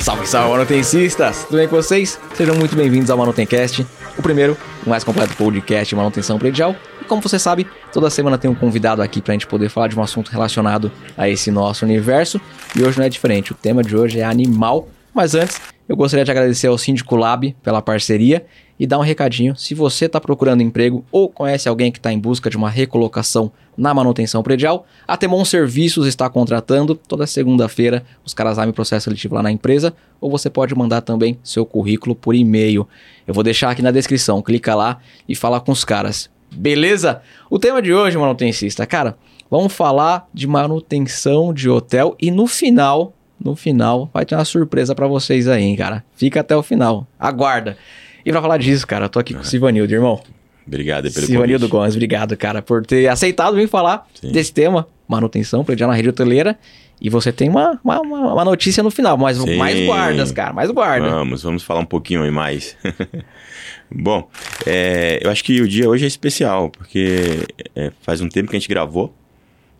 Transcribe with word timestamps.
Salve, 0.00 0.26
salve, 0.26 0.50
manutencistas! 0.50 1.44
Tudo 1.44 1.58
bem 1.58 1.68
com 1.68 1.76
vocês? 1.76 2.18
Sejam 2.34 2.56
muito 2.56 2.74
bem-vindos 2.74 3.08
ao 3.08 3.16
Manutencast, 3.16 3.86
o 4.18 4.22
primeiro, 4.22 4.56
o 4.84 4.90
mais 4.90 5.04
completo 5.04 5.36
podcast 5.36 5.88
de 5.88 5.94
manutenção 5.94 6.38
predial. 6.38 6.74
E 7.00 7.04
como 7.04 7.22
você 7.22 7.38
sabe, 7.38 7.66
toda 7.92 8.10
semana 8.10 8.36
tem 8.36 8.50
um 8.50 8.54
convidado 8.54 9.00
aqui 9.00 9.22
pra 9.22 9.32
gente 9.32 9.46
poder 9.46 9.68
falar 9.68 9.88
de 9.88 9.98
um 9.98 10.02
assunto 10.02 10.30
relacionado 10.30 10.90
a 11.16 11.28
esse 11.28 11.50
nosso 11.50 11.84
universo. 11.84 12.40
E 12.76 12.82
hoje 12.82 12.98
não 12.98 13.06
é 13.06 13.08
diferente, 13.08 13.52
o 13.52 13.54
tema 13.54 13.82
de 13.82 13.96
hoje 13.96 14.18
é 14.18 14.24
animal. 14.24 14.88
Mas 15.14 15.34
antes, 15.34 15.60
eu 15.88 15.96
gostaria 15.96 16.24
de 16.24 16.30
agradecer 16.30 16.66
ao 16.66 16.78
Síndico 16.78 17.16
Lab 17.16 17.54
pela 17.62 17.80
parceria 17.82 18.44
e 18.82 18.86
dar 18.86 18.98
um 18.98 19.02
recadinho. 19.02 19.54
Se 19.54 19.76
você 19.76 20.06
está 20.06 20.20
procurando 20.20 20.60
emprego 20.60 21.04
ou 21.12 21.28
conhece 21.28 21.68
alguém 21.68 21.92
que 21.92 22.00
está 22.00 22.12
em 22.12 22.18
busca 22.18 22.50
de 22.50 22.56
uma 22.56 22.68
recolocação 22.68 23.52
na 23.78 23.94
manutenção 23.94 24.42
predial, 24.42 24.84
a 25.06 25.16
Temon 25.16 25.44
Serviços 25.44 26.04
está 26.04 26.28
contratando. 26.28 26.96
Toda 26.96 27.24
segunda-feira 27.24 28.04
os 28.24 28.34
caras 28.34 28.58
abrem 28.58 28.74
processo 28.74 29.04
seletivo 29.04 29.36
lá 29.36 29.42
na 29.44 29.52
empresa 29.52 29.94
ou 30.20 30.28
você 30.28 30.50
pode 30.50 30.74
mandar 30.74 31.00
também 31.00 31.38
seu 31.44 31.64
currículo 31.64 32.16
por 32.16 32.34
e-mail. 32.34 32.88
Eu 33.24 33.32
vou 33.32 33.44
deixar 33.44 33.70
aqui 33.70 33.82
na 33.82 33.92
descrição, 33.92 34.42
clica 34.42 34.74
lá 34.74 34.98
e 35.28 35.36
fala 35.36 35.60
com 35.60 35.70
os 35.70 35.84
caras. 35.84 36.28
Beleza? 36.50 37.22
O 37.48 37.60
tema 37.60 37.80
de 37.80 37.94
hoje, 37.94 38.18
manutencista, 38.18 38.84
cara, 38.84 39.16
vamos 39.48 39.72
falar 39.72 40.28
de 40.34 40.48
manutenção 40.48 41.54
de 41.54 41.70
hotel 41.70 42.16
e 42.20 42.32
no 42.32 42.48
final 42.48 43.14
no 43.38 43.54
final 43.54 44.10
vai 44.12 44.24
ter 44.24 44.34
uma 44.34 44.44
surpresa 44.44 44.92
para 44.92 45.06
vocês 45.06 45.46
aí, 45.46 45.62
hein, 45.62 45.76
cara. 45.76 46.04
Fica 46.16 46.40
até 46.40 46.56
o 46.56 46.62
final. 46.64 47.06
Aguarda. 47.18 47.76
E 48.24 48.30
pra 48.30 48.40
falar 48.40 48.58
disso, 48.58 48.86
cara, 48.86 49.06
eu 49.06 49.08
tô 49.08 49.18
aqui 49.18 49.34
com 49.34 49.40
o 49.40 49.44
Sivanildo, 49.44 49.92
irmão. 49.92 50.20
Obrigado 50.66 51.10
pelo 51.12 51.26
Sivanildo 51.26 51.68
Gomes, 51.68 51.94
obrigado, 51.94 52.36
cara, 52.36 52.62
por 52.62 52.86
ter 52.86 53.08
aceitado 53.08 53.56
vir 53.56 53.68
falar 53.68 54.08
Sim. 54.14 54.30
desse 54.30 54.52
tema, 54.52 54.86
manutenção, 55.08 55.64
predial 55.64 55.90
na 55.90 55.96
rede 55.96 56.08
hoteleira. 56.08 56.58
E 57.00 57.10
você 57.10 57.32
tem 57.32 57.48
uma, 57.48 57.80
uma, 57.82 58.00
uma 58.00 58.44
notícia 58.44 58.80
no 58.80 58.90
final, 58.90 59.16
mas 59.16 59.36
Sim. 59.36 59.56
mais 59.56 59.84
guardas, 59.84 60.30
cara, 60.30 60.52
mais 60.52 60.70
guarda. 60.70 61.10
Vamos, 61.10 61.42
vamos 61.42 61.64
falar 61.64 61.80
um 61.80 61.84
pouquinho 61.84 62.22
aí 62.22 62.30
mais. 62.30 62.76
Bom, 63.90 64.30
é, 64.64 65.18
eu 65.20 65.28
acho 65.28 65.42
que 65.42 65.60
o 65.60 65.66
dia 65.66 65.88
hoje 65.88 66.04
é 66.04 66.06
especial, 66.06 66.70
porque 66.70 67.44
é, 67.74 67.90
faz 68.02 68.20
um 68.20 68.28
tempo 68.28 68.50
que 68.50 68.56
a 68.56 68.58
gente 68.58 68.68
gravou. 68.68 69.12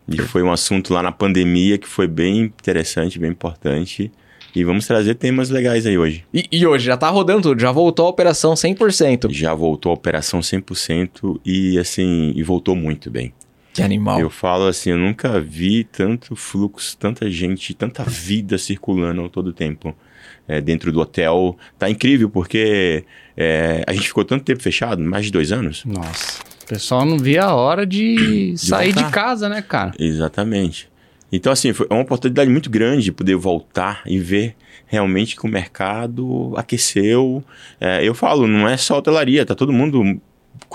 E 0.09 0.19
foi 0.19 0.43
um 0.43 0.51
assunto 0.51 0.93
lá 0.93 1.01
na 1.01 1.13
pandemia 1.13 1.79
que 1.79 1.87
foi 1.87 2.09
bem 2.09 2.41
interessante, 2.41 3.21
bem 3.21 3.31
importante. 3.31 4.11
E 4.55 4.65
vamos 4.65 4.87
trazer 4.87 5.15
temas 5.15 5.49
legais 5.49 5.87
aí 5.87 5.97
hoje. 5.97 6.25
E, 6.33 6.47
e, 6.53 6.67
hoje 6.67 6.85
já 6.85 6.97
tá 6.97 7.09
rodando 7.09 7.43
tudo, 7.43 7.61
já 7.61 7.73
voltou 7.73 8.07
a 8.07 8.11
operação 8.11 8.53
100%. 8.53 9.31
Já 9.33 9.55
voltou 9.55 9.91
a 9.91 9.95
operação 9.95 10.41
100% 10.41 11.41
e 11.45 11.79
assim, 11.79 12.33
e 12.37 12.43
voltou 12.43 12.77
muito 12.77 13.11
bem. 13.11 13.33
Que 13.73 13.83
animal. 13.83 14.21
Eu 14.21 14.29
falo 14.29 14.67
assim, 14.67 14.91
eu 14.91 14.99
nunca 14.99 15.41
vi 15.41 15.85
tanto 15.85 16.37
fluxo, 16.37 16.95
tanta 16.99 17.31
gente, 17.31 17.73
tanta 17.73 18.05
vida 18.05 18.59
circulando 18.59 19.27
todo 19.31 19.47
o 19.47 19.53
tempo 19.53 19.97
é, 20.47 20.61
dentro 20.61 20.93
do 20.93 21.01
hotel. 21.01 21.57
Tá 21.79 21.89
incrível 21.89 22.29
porque 22.29 23.05
é, 23.35 23.83
a 23.87 23.93
gente 23.95 24.09
ficou 24.09 24.25
tanto 24.25 24.45
tempo 24.45 24.63
fechado, 24.63 25.03
mais 25.03 25.27
de 25.27 25.33
dois 25.33 25.51
anos. 25.51 25.85
Nossa. 25.87 26.43
O 26.63 26.67
pessoal 26.67 27.07
não 27.07 27.19
via 27.19 27.45
a 27.45 27.55
hora 27.55 27.87
de, 27.87 28.53
de 28.53 28.59
sair 28.59 28.93
voltar. 28.93 29.09
de 29.09 29.15
casa, 29.15 29.49
né, 29.49 29.63
cara? 29.63 29.93
Exatamente. 29.99 30.92
Então, 31.33 31.51
assim, 31.51 31.73
foi 31.73 31.87
uma 31.91 32.03
oportunidade 32.03 32.51
muito 32.51 32.69
grande 32.69 33.05
de 33.05 33.13
poder 33.13 33.37
voltar 33.37 34.03
e 34.05 34.19
ver 34.19 34.55
realmente 34.87 35.35
que 35.35 35.47
o 35.47 35.49
mercado 35.49 36.53
aqueceu. 36.55 37.43
É, 37.81 38.07
eu 38.07 38.15
falo, 38.15 38.47
não 38.47 38.69
é 38.69 38.77
só 38.77 38.99
hotelaria, 38.99 39.47
tá 39.47 39.55
todo 39.55 39.73
mundo, 39.73 40.21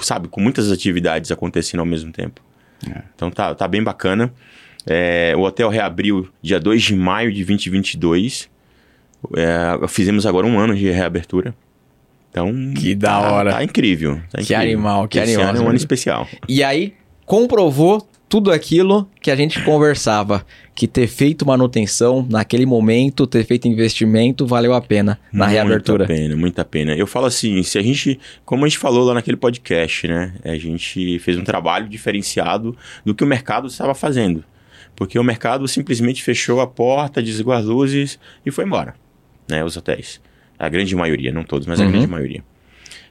sabe, 0.01 0.27
com 0.27 0.41
muitas 0.41 0.71
atividades 0.71 1.31
acontecendo 1.31 1.81
ao 1.81 1.85
mesmo 1.85 2.11
tempo. 2.11 2.41
É. 2.89 3.03
Então 3.15 3.29
tá, 3.29 3.53
tá 3.53 3.67
bem 3.67 3.83
bacana. 3.83 4.33
É, 4.85 5.33
o 5.37 5.41
hotel 5.41 5.69
reabriu 5.69 6.27
dia 6.41 6.59
2 6.59 6.81
de 6.81 6.95
maio 6.95 7.31
de 7.31 7.45
2022. 7.45 8.49
É, 9.35 9.87
fizemos 9.87 10.25
agora 10.25 10.47
um 10.47 10.57
ano 10.57 10.75
de 10.75 10.89
reabertura. 10.89 11.53
Então. 12.31 12.73
Que 12.75 12.95
da 12.95 13.09
tá, 13.09 13.31
hora. 13.31 13.51
Tá 13.51 13.63
incrível. 13.63 14.15
Tá 14.31 14.37
que 14.37 14.53
incrível. 14.53 14.61
animal, 14.61 15.07
que 15.07 15.19
Esse 15.19 15.33
animal. 15.33 15.49
Ano 15.49 15.59
é 15.59 15.61
um 15.61 15.67
ano 15.67 15.77
especial. 15.77 16.27
E 16.47 16.63
aí, 16.63 16.93
comprovou 17.25 18.07
tudo 18.29 18.51
aquilo 18.51 19.09
que 19.21 19.31
a 19.31 19.35
gente 19.35 19.63
conversava, 19.63 20.45
que 20.75 20.87
ter 20.87 21.07
feito 21.07 21.45
manutenção 21.45 22.25
naquele 22.29 22.65
momento, 22.65 23.25
ter 23.25 23.45
feito 23.45 23.67
investimento, 23.67 24.45
valeu 24.45 24.73
a 24.73 24.81
pena 24.81 25.19
na 25.31 25.45
muita 25.45 25.51
reabertura. 25.51 26.05
Muita 26.05 26.13
pena, 26.13 26.35
muita 26.35 26.65
pena. 26.65 26.95
Eu 26.95 27.07
falo 27.07 27.25
assim, 27.25 27.63
se 27.63 27.77
a 27.77 27.81
gente, 27.81 28.19
como 28.43 28.65
a 28.65 28.67
gente 28.67 28.77
falou 28.77 29.05
lá 29.05 29.13
naquele 29.13 29.37
podcast, 29.37 30.07
né, 30.07 30.33
a 30.43 30.55
gente 30.55 31.19
fez 31.19 31.37
um 31.37 31.43
trabalho 31.43 31.87
diferenciado 31.87 32.75
do 33.05 33.15
que 33.15 33.23
o 33.23 33.27
mercado 33.27 33.67
estava 33.67 33.95
fazendo. 33.95 34.43
Porque 34.95 35.17
o 35.17 35.23
mercado 35.23 35.67
simplesmente 35.67 36.23
fechou 36.23 36.59
a 36.59 36.67
porta, 36.67 37.21
desligou 37.21 37.53
as 37.53 37.65
luzes 37.65 38.19
e 38.45 38.51
foi 38.51 38.65
embora, 38.65 38.95
né, 39.47 39.63
os 39.63 39.77
hotéis. 39.77 40.19
A 40.59 40.67
grande 40.67 40.95
maioria, 40.95 41.31
não 41.31 41.43
todos, 41.43 41.67
mas 41.67 41.79
a 41.79 41.83
uhum. 41.85 41.91
grande 41.91 42.07
maioria. 42.07 42.43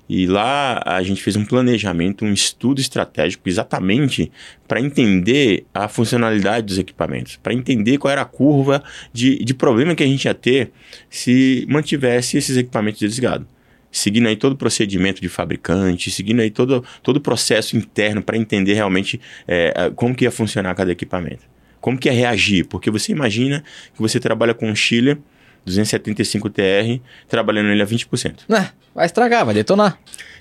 E 0.08 0.26
lá 0.26 0.80
a 0.84 1.02
gente 1.02 1.22
fez 1.22 1.36
um 1.36 1.44
planejamento, 1.44 2.24
um 2.24 2.32
estudo 2.32 2.80
estratégico 2.80 3.48
exatamente 3.48 4.30
para 4.68 4.80
entender 4.80 5.64
a 5.74 5.88
funcionalidade 5.88 6.66
dos 6.66 6.78
equipamentos, 6.78 7.36
para 7.36 7.52
entender 7.52 7.98
qual 7.98 8.12
era 8.12 8.22
a 8.22 8.24
curva 8.24 8.82
de, 9.12 9.38
de 9.44 9.52
problema 9.52 9.94
que 9.94 10.02
a 10.02 10.06
gente 10.06 10.24
ia 10.26 10.34
ter 10.34 10.70
se 11.10 11.66
mantivesse 11.68 12.36
esses 12.36 12.56
equipamentos 12.56 13.00
desligados. 13.00 13.46
Seguindo 13.90 14.28
aí 14.28 14.36
todo 14.36 14.52
o 14.52 14.56
procedimento 14.56 15.20
de 15.22 15.28
fabricante, 15.28 16.10
seguindo 16.10 16.40
aí 16.40 16.50
todo, 16.50 16.84
todo 17.02 17.16
o 17.16 17.20
processo 17.20 17.76
interno 17.76 18.22
para 18.22 18.36
entender 18.36 18.74
realmente 18.74 19.20
é, 19.48 19.90
como 19.96 20.14
que 20.14 20.24
ia 20.24 20.30
funcionar 20.30 20.74
cada 20.74 20.92
equipamento. 20.92 21.44
Como 21.80 21.96
que 21.98 22.08
ia 22.08 22.14
reagir, 22.14 22.66
porque 22.66 22.90
você 22.90 23.12
imagina 23.12 23.64
que 23.94 24.00
você 24.00 24.20
trabalha 24.20 24.52
com 24.52 24.68
um 24.68 24.74
chiller 24.74 25.18
275 25.66 26.48
TR, 26.48 27.00
trabalhando 27.28 27.66
nele 27.66 27.82
a 27.82 27.86
20%. 27.86 28.44
É, 28.48 28.70
vai 28.94 29.06
estragar, 29.06 29.44
vai 29.44 29.54
detonar. 29.54 29.98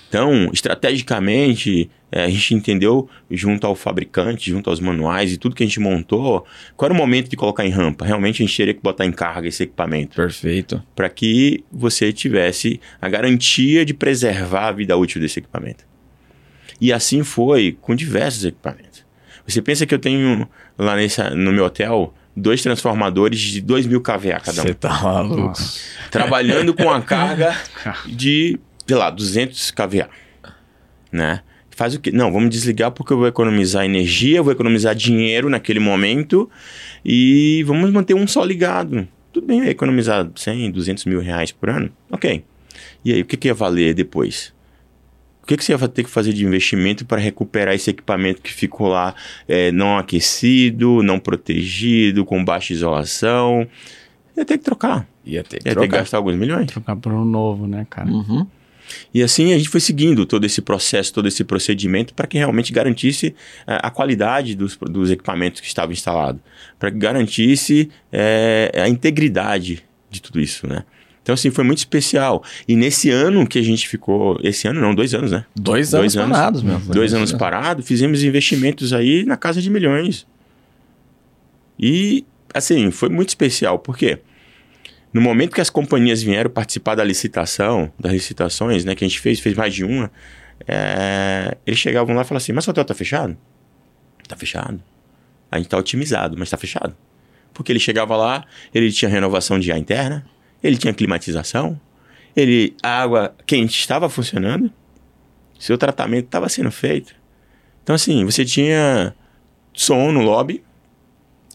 Então, 0.07 0.49
estrategicamente, 0.53 1.89
é, 2.11 2.23
a 2.23 2.29
gente 2.29 2.53
entendeu, 2.53 3.09
junto 3.29 3.67
ao 3.67 3.75
fabricante, 3.75 4.49
junto 4.49 4.69
aos 4.69 4.79
manuais 4.79 5.33
e 5.33 5.37
tudo 5.37 5.55
que 5.55 5.63
a 5.63 5.65
gente 5.65 5.79
montou, 5.79 6.45
qual 6.77 6.87
era 6.87 6.93
o 6.93 6.97
momento 6.97 7.27
de 7.27 7.35
colocar 7.35 7.65
em 7.65 7.69
rampa. 7.69 8.05
Realmente 8.05 8.41
a 8.41 8.45
gente 8.45 8.55
teria 8.55 8.73
que 8.73 8.81
botar 8.81 9.05
em 9.05 9.11
carga 9.11 9.47
esse 9.47 9.63
equipamento. 9.63 10.15
Perfeito. 10.15 10.81
Para 10.95 11.09
que 11.09 11.63
você 11.71 12.13
tivesse 12.13 12.79
a 13.01 13.09
garantia 13.09 13.83
de 13.83 13.93
preservar 13.93 14.67
a 14.67 14.71
vida 14.71 14.95
útil 14.95 15.19
desse 15.19 15.39
equipamento. 15.39 15.83
E 16.79 16.93
assim 16.93 17.23
foi 17.23 17.77
com 17.81 17.95
diversos 17.95 18.45
equipamentos. 18.45 19.03
Você 19.47 19.61
pensa 19.61 19.85
que 19.85 19.93
eu 19.93 19.99
tenho 19.99 20.47
lá 20.77 20.95
nesse, 20.95 21.21
no 21.31 21.51
meu 21.51 21.65
hotel 21.65 22.13
dois 22.35 22.61
transformadores 22.61 23.39
de 23.39 23.61
2 23.61 23.87
mil 23.87 24.01
kVA 24.01 24.39
cada 24.39 24.61
um. 24.61 24.65
Você 24.65 24.73
tá 24.73 25.01
maluco. 25.01 25.53
Trabalhando 26.11 26.73
com 26.73 26.89
a 26.89 27.01
carga 27.01 27.55
de, 28.05 28.59
sei 28.85 28.95
lá, 28.95 29.09
200 29.09 29.71
kVA. 29.71 30.09
Né? 31.11 31.41
Faz 31.71 31.93
o 31.93 31.99
quê? 31.99 32.11
Não, 32.11 32.31
vamos 32.31 32.49
desligar 32.49 32.91
porque 32.91 33.11
eu 33.11 33.17
vou 33.17 33.27
economizar 33.27 33.83
energia, 33.83 34.37
eu 34.37 34.43
vou 34.43 34.53
economizar 34.53 34.95
dinheiro 34.95 35.49
naquele 35.49 35.79
momento 35.79 36.49
e 37.03 37.63
vamos 37.67 37.91
manter 37.91 38.13
um 38.13 38.25
só 38.25 38.43
ligado. 38.43 39.07
Tudo 39.33 39.47
bem, 39.47 39.67
economizar 39.67 40.25
100, 40.33 40.71
200 40.71 41.05
mil 41.05 41.19
reais 41.19 41.51
por 41.51 41.69
ano? 41.69 41.91
Ok. 42.09 42.43
E 43.03 43.11
aí, 43.11 43.21
o 43.21 43.25
que, 43.25 43.35
que 43.35 43.49
ia 43.49 43.53
valer 43.53 43.93
depois? 43.93 44.54
O 45.45 45.47
que, 45.47 45.57
que 45.57 45.63
você 45.63 45.75
vai 45.75 45.87
ter 45.87 46.03
que 46.03 46.09
fazer 46.09 46.33
de 46.33 46.43
investimento 46.43 47.05
para 47.05 47.21
recuperar 47.21 47.75
esse 47.75 47.91
equipamento 47.91 48.41
que 48.41 48.51
ficou 48.51 48.87
lá 48.87 49.13
é, 49.47 49.71
não 49.71 49.95
aquecido, 49.95 51.03
não 51.03 51.19
protegido, 51.19 52.25
com 52.25 52.43
baixa 52.43 52.73
isolação? 52.73 53.67
Ia 54.35 54.43
ter 54.43 54.57
que 54.57 54.63
trocar. 54.63 55.07
Ia 55.23 55.43
ter 55.43 55.59
que, 55.59 55.69
Ia 55.69 55.73
trocar. 55.73 55.81
ter 55.81 55.87
que 55.87 55.97
gastar 55.99 56.17
alguns 56.17 56.35
milhões. 56.35 56.65
Trocar 56.65 56.95
por 56.95 57.13
um 57.13 57.23
novo, 57.23 57.67
né, 57.67 57.85
cara? 57.87 58.09
Uhum. 58.09 58.47
E 59.13 59.21
assim 59.21 59.53
a 59.53 59.57
gente 59.59 59.69
foi 59.69 59.79
seguindo 59.79 60.25
todo 60.25 60.45
esse 60.45 60.63
processo, 60.63 61.13
todo 61.13 61.27
esse 61.27 61.43
procedimento 61.43 62.15
para 62.15 62.25
que 62.25 62.39
realmente 62.39 62.73
garantisse 62.73 63.35
é, 63.67 63.77
a 63.83 63.91
qualidade 63.91 64.55
dos, 64.55 64.75
dos 64.75 65.11
equipamentos 65.11 65.61
que 65.61 65.67
estavam 65.67 65.93
instalados, 65.93 66.41
para 66.79 66.89
que 66.89 66.97
garantisse 66.97 67.91
é, 68.11 68.71
a 68.73 68.89
integridade 68.89 69.83
de 70.09 70.19
tudo 70.19 70.41
isso, 70.41 70.65
né? 70.65 70.83
Então, 71.25 71.33
assim, 71.33 71.49
foi 71.49 71.63
muito 71.63 71.79
especial. 71.79 72.43
E 72.67 72.75
nesse 72.75 73.09
ano 73.09 73.47
que 73.47 73.57
a 73.57 73.61
gente 73.63 73.89
ficou. 73.89 74.39
Esse 74.43 74.67
ano, 74.67 74.79
não, 74.79 74.93
dois 74.93 75.11
anos, 75.15 75.31
né? 75.31 75.43
Dois, 75.55 75.89
dois 75.89 76.15
anos, 76.15 76.31
parados, 76.31 76.61
meu. 76.61 76.77
Dois 76.77 77.15
anos 77.15 77.31
parados, 77.33 77.87
fizemos 77.87 78.23
investimentos 78.23 78.93
aí 78.93 79.25
na 79.25 79.35
casa 79.35 79.59
de 79.59 79.67
milhões. 79.71 80.27
E, 81.79 82.23
assim, 82.53 82.91
foi 82.91 83.09
muito 83.09 83.29
especial. 83.29 83.79
Por 83.79 83.97
quê? 83.97 84.19
No 85.11 85.19
momento 85.19 85.55
que 85.55 85.61
as 85.61 85.71
companhias 85.71 86.21
vieram 86.21 86.51
participar 86.51 86.93
da 86.93 87.03
licitação, 87.03 87.91
das 87.99 88.13
licitações, 88.13 88.85
né, 88.85 88.93
que 88.93 89.03
a 89.03 89.07
gente 89.07 89.19
fez, 89.19 89.39
fez 89.39 89.55
mais 89.55 89.73
de 89.73 89.83
uma, 89.83 90.11
é, 90.67 91.57
eles 91.65 91.79
chegavam 91.79 92.15
lá 92.15 92.21
e 92.21 92.23
falavam 92.23 92.37
assim: 92.37 92.53
Mas 92.53 92.67
o 92.67 92.69
hotel 92.69 92.85
tá 92.85 92.93
fechado? 92.93 93.35
Tá 94.27 94.35
fechado. 94.35 94.79
A 95.51 95.57
gente 95.57 95.69
tá 95.69 95.77
otimizado, 95.79 96.37
mas 96.37 96.51
tá 96.51 96.57
fechado. 96.57 96.95
Porque 97.51 97.71
ele 97.71 97.79
chegava 97.79 98.15
lá, 98.15 98.45
ele 98.71 98.91
tinha 98.91 99.09
renovação 99.09 99.57
de 99.57 99.71
ar 99.71 99.79
interna, 99.79 100.23
ele 100.63 100.77
tinha 100.77 100.93
climatização, 100.93 101.79
ele, 102.35 102.75
a 102.83 103.01
água 103.01 103.35
quente 103.45 103.79
estava 103.79 104.09
funcionando, 104.09 104.71
seu 105.59 105.77
tratamento 105.77 106.25
estava 106.25 106.49
sendo 106.49 106.71
feito. 106.71 107.15
Então, 107.83 107.95
assim, 107.95 108.25
você 108.25 108.43
tinha 108.43 109.13
som 109.73 110.11
no 110.11 110.21
lobby, 110.21 110.63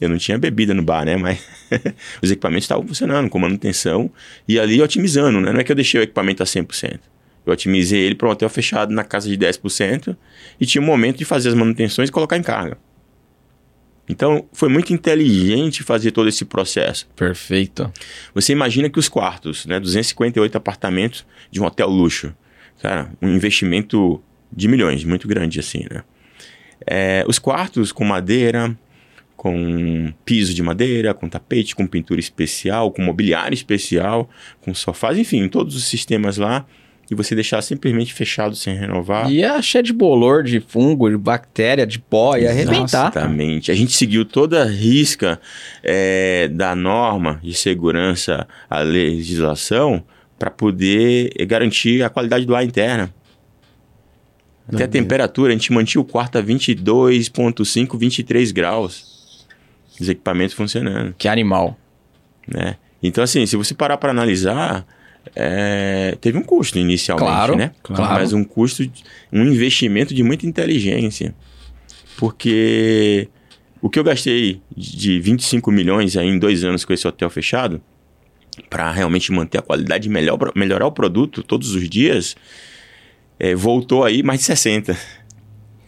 Eu 0.01 0.09
não 0.09 0.17
tinha 0.17 0.39
bebida 0.39 0.73
no 0.73 0.83
bar, 0.83 1.05
né? 1.05 1.17
Mas 1.19 1.45
os 2.23 2.31
equipamentos 2.31 2.65
estavam 2.65 2.87
funcionando 2.87 3.29
com 3.29 3.39
manutenção 3.39 4.11
e 4.49 4.59
ali 4.59 4.81
otimizando, 4.81 5.41
né? 5.41 5.53
Não 5.53 5.61
é 5.61 5.65
que 5.65 5.71
eu 5.71 5.77
deixei 5.77 6.01
o 6.01 6.03
equipamento 6.03 6.43
a 6.43 6.47
100%. 6.47 7.01
Eu 7.45 7.53
otimizei 7.53 8.01
ele 8.01 8.15
para 8.15 8.29
um 8.29 8.31
hotel 8.31 8.49
fechado 8.49 8.95
na 8.95 9.05
casa 9.05 9.29
de 9.29 9.37
10% 9.37 10.17
e 10.59 10.65
tinha 10.65 10.81
um 10.81 10.87
momento 10.87 11.19
de 11.19 11.27
fazer 11.27 11.51
as 11.51 11.55
manutenções 11.55 12.09
e 12.09 12.13
colocar 12.13 12.39
em 12.39 12.43
carga. 12.43 12.79
Então, 14.11 14.45
foi 14.53 14.69
muito 14.69 14.93
inteligente 14.93 15.85
fazer 15.85 16.11
todo 16.11 16.29
esse 16.29 16.45
processo. 16.45 17.09
Perfeito. 17.15 17.93
Você 18.35 18.53
imagina 18.53 18.91
que 18.91 18.99
os 18.99 19.09
quartos, 19.09 19.65
né, 19.67 19.79
258 19.79 20.57
apartamentos 20.57 21.25
de 21.49 21.61
um 21.61 21.65
hotel 21.65 21.89
luxo, 21.89 22.35
cara, 22.83 23.09
um 23.23 23.29
investimento 23.29 24.21
de 24.53 24.67
milhões, 24.67 25.05
muito 25.05 25.29
grande 25.29 25.61
assim, 25.61 25.87
né? 25.89 26.03
É, 26.85 27.25
os 27.29 27.39
quartos 27.39 27.93
com 27.93 28.05
madeira, 28.05 28.77
com 29.37 30.13
piso 30.25 30.53
de 30.53 30.63
madeira, 30.63 31.15
com 31.15 31.29
tapete, 31.29 31.77
com 31.77 31.87
pintura 31.87 32.19
especial, 32.19 32.91
com 32.91 33.03
mobiliário 33.03 33.55
especial, 33.55 34.29
com 34.61 34.75
sofás, 34.75 35.19
enfim, 35.19 35.47
todos 35.49 35.77
os 35.77 35.85
sistemas 35.85 36.37
lá 36.37 36.67
e 37.11 37.15
você 37.15 37.35
deixar 37.35 37.61
simplesmente 37.61 38.15
fechado 38.15 38.55
sem 38.55 38.77
renovar. 38.77 39.31
Ia 39.31 39.61
cheio 39.61 39.83
de 39.83 39.93
bolor, 39.93 40.45
de 40.45 40.61
fungo, 40.61 41.11
de 41.11 41.17
bactéria, 41.17 41.85
de 41.85 41.99
pó, 41.99 42.37
ia 42.37 42.51
arrebentar. 42.51 43.11
Exatamente. 43.11 43.73
A 43.73 43.75
gente 43.75 43.93
seguiu 43.93 44.25
toda 44.25 44.63
a 44.63 44.65
risca 44.65 45.41
é, 45.83 46.47
da 46.49 46.77
norma 46.77 47.41
de 47.43 47.53
segurança, 47.53 48.47
a 48.69 48.79
legislação, 48.81 50.05
para 50.39 50.51
poder 50.51 51.33
garantir 51.47 52.03
a 52.05 52.09
qualidade 52.09 52.47
do 52.47 52.55
ar 52.55 52.65
interna. 52.65 53.13
Até 54.73 54.85
a 54.85 54.89
temperatura, 54.89 55.51
a 55.51 55.53
gente 55.53 55.73
mantinha 55.73 56.01
o 56.01 56.05
quarto 56.05 56.39
a 56.39 56.43
22,5, 56.43 57.99
23 57.99 58.53
graus. 58.53 59.45
Os 60.01 60.09
equipamentos 60.09 60.55
funcionando. 60.55 61.13
Que 61.19 61.27
animal. 61.27 61.77
Né? 62.47 62.77
Então, 63.03 63.25
assim, 63.25 63.45
se 63.47 63.57
você 63.57 63.75
parar 63.75 63.97
para 63.97 64.13
analisar, 64.13 64.87
é, 65.35 66.17
teve 66.21 66.39
um 66.39 66.43
custo 66.43 66.79
inicialmente, 66.79 67.29
claro, 67.29 67.57
né? 67.57 67.73
Claro. 67.83 68.15
Mas 68.15 68.33
um 68.33 68.45
custo, 68.45 68.83
um 69.33 69.45
investimento 69.45 70.15
de 70.15 70.23
muita 70.23 70.47
inteligência. 70.47 71.35
Porque 72.17 73.29
o 73.81 73.89
que 73.89 73.99
eu 73.99 74.05
gastei 74.05 74.61
de 74.77 75.21
25 75.21 75.71
milhões 75.71 76.17
aí 76.17 76.29
em 76.29 76.39
dois 76.39 76.65
anos 76.65 76.85
com 76.85 76.93
esse 76.93 77.07
hotel 77.07 77.31
fechado, 77.31 77.81
para 78.69 78.91
realmente 78.91 79.33
manter 79.33 79.59
a 79.59 79.63
qualidade 79.63 80.09
e 80.09 80.11
melhor, 80.11 80.39
melhorar 80.55 80.87
o 80.87 80.93
produto 80.93 81.43
todos 81.43 81.75
os 81.75 81.89
dias, 81.89 82.37
é, 83.39 83.55
voltou 83.55 84.05
aí 84.05 84.23
mais 84.23 84.41
de 84.41 84.47
60. 84.47 84.99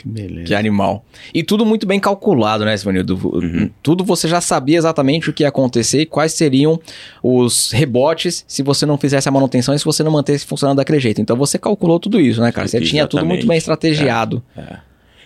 Que 0.03 0.09
beleza. 0.09 0.47
Que 0.47 0.55
animal. 0.55 1.05
E 1.33 1.45
tudo 1.45 1.65
muito 1.65 1.87
bem 1.87 2.01
calculado, 2.01 2.65
né, 2.65 2.77
Sivanildo? 2.77 3.15
Uhum. 3.23 3.71
Tudo 3.81 4.03
você 4.03 4.27
já 4.27 4.41
sabia 4.41 4.77
exatamente 4.77 5.31
o 5.31 5.33
que 5.33 5.45
ia 5.45 5.49
acontecer 5.49 6.01
e 6.01 6.07
quais 6.07 6.33
seriam 6.33 6.81
os 7.23 7.71
rebotes 7.71 8.45
se 8.49 8.65
você 8.65 8.85
não 8.85 8.99
fizesse 8.99 9.29
a 9.29 9.33
manutenção 9.33 9.73
e 9.73 9.79
se 9.79 9.85
você 9.85 10.03
não 10.03 10.11
mantesse 10.11 10.45
funcionando 10.45 10.79
daquele 10.79 10.99
jeito. 10.99 11.21
Então 11.21 11.37
você 11.37 11.57
calculou 11.57 12.01
tudo 12.01 12.21
isso, 12.21 12.41
né, 12.41 12.51
cara? 12.51 12.67
Você 12.67 12.79
exatamente. 12.79 12.91
tinha 12.91 13.07
tudo 13.07 13.25
muito 13.25 13.47
bem 13.47 13.57
estrategiado. 13.57 14.43
É, 14.57 14.61
é. 14.61 14.81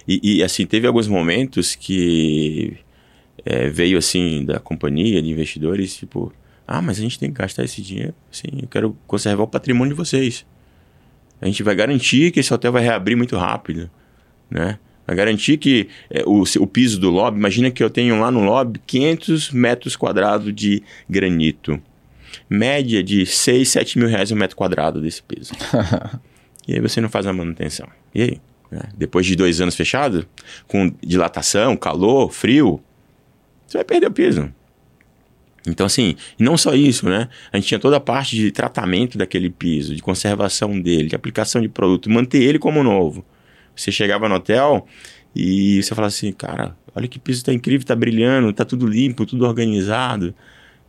E, 0.06 0.36
e, 0.36 0.42
assim, 0.42 0.66
teve 0.66 0.86
alguns 0.86 1.08
momentos 1.08 1.74
que 1.74 2.76
é, 3.44 3.68
veio 3.68 3.96
assim 3.98 4.44
da 4.44 4.60
companhia, 4.60 5.20
de 5.22 5.30
investidores, 5.30 5.96
tipo, 5.96 6.32
ah, 6.68 6.82
mas 6.82 6.98
a 6.98 7.00
gente 7.00 7.18
tem 7.18 7.32
que 7.32 7.38
gastar 7.38 7.64
esse 7.64 7.80
dinheiro. 7.80 8.14
Sim, 8.30 8.60
eu 8.62 8.68
quero 8.68 8.96
conservar 9.06 9.42
o 9.42 9.48
patrimônio 9.48 9.94
de 9.94 9.96
vocês. 9.96 10.44
A 11.40 11.46
gente 11.46 11.62
vai 11.62 11.74
garantir 11.74 12.30
que 12.30 12.40
esse 12.40 12.52
hotel 12.52 12.70
vai 12.70 12.82
reabrir 12.82 13.16
muito 13.16 13.36
rápido 13.36 13.90
né? 14.50 14.78
Vai 15.06 15.14
garantir 15.14 15.56
que 15.56 15.88
é, 16.10 16.24
o, 16.26 16.42
o 16.42 16.66
piso 16.66 16.98
do 16.98 17.10
lobby, 17.10 17.38
imagina 17.38 17.70
que 17.70 17.82
eu 17.82 17.88
tenho 17.88 18.18
lá 18.18 18.30
no 18.30 18.40
lobby 18.40 18.80
500 18.86 19.52
metros 19.52 19.94
quadrados 19.94 20.52
de 20.52 20.82
granito. 21.08 21.80
Média 22.50 23.02
de 23.02 23.24
6, 23.24 23.68
7 23.68 23.98
mil 23.98 24.08
reais 24.08 24.32
um 24.32 24.36
metro 24.36 24.56
quadrado 24.56 25.00
desse 25.00 25.22
piso. 25.22 25.52
e 26.66 26.74
aí 26.74 26.80
você 26.80 27.00
não 27.00 27.08
faz 27.08 27.26
a 27.26 27.32
manutenção. 27.32 27.88
E 28.14 28.22
aí? 28.22 28.40
Né? 28.70 28.82
Depois 28.96 29.24
de 29.24 29.36
dois 29.36 29.60
anos 29.60 29.76
fechado, 29.76 30.26
com 30.66 30.92
dilatação, 31.00 31.76
calor, 31.76 32.32
frio, 32.32 32.80
você 33.66 33.78
vai 33.78 33.84
perder 33.84 34.08
o 34.08 34.12
piso. 34.12 34.52
Então, 35.66 35.86
assim, 35.86 36.14
não 36.38 36.56
só 36.56 36.74
isso, 36.74 37.08
né? 37.08 37.28
A 37.52 37.56
gente 37.56 37.66
tinha 37.66 37.80
toda 37.80 37.96
a 37.96 38.00
parte 38.00 38.36
de 38.36 38.52
tratamento 38.52 39.18
daquele 39.18 39.50
piso, 39.50 39.96
de 39.96 40.02
conservação 40.02 40.80
dele, 40.80 41.08
de 41.08 41.16
aplicação 41.16 41.60
de 41.60 41.68
produto, 41.68 42.08
manter 42.08 42.42
ele 42.42 42.58
como 42.58 42.84
novo. 42.84 43.24
Você 43.76 43.92
chegava 43.92 44.28
no 44.28 44.36
hotel 44.36 44.86
e 45.34 45.82
você 45.82 45.94
falava 45.94 46.08
assim, 46.08 46.32
cara, 46.32 46.74
olha 46.94 47.06
que 47.06 47.18
piso 47.18 47.44
tá 47.44 47.52
incrível, 47.52 47.86
tá 47.86 47.94
brilhando, 47.94 48.52
tá 48.52 48.64
tudo 48.64 48.86
limpo, 48.86 49.26
tudo 49.26 49.44
organizado. 49.44 50.34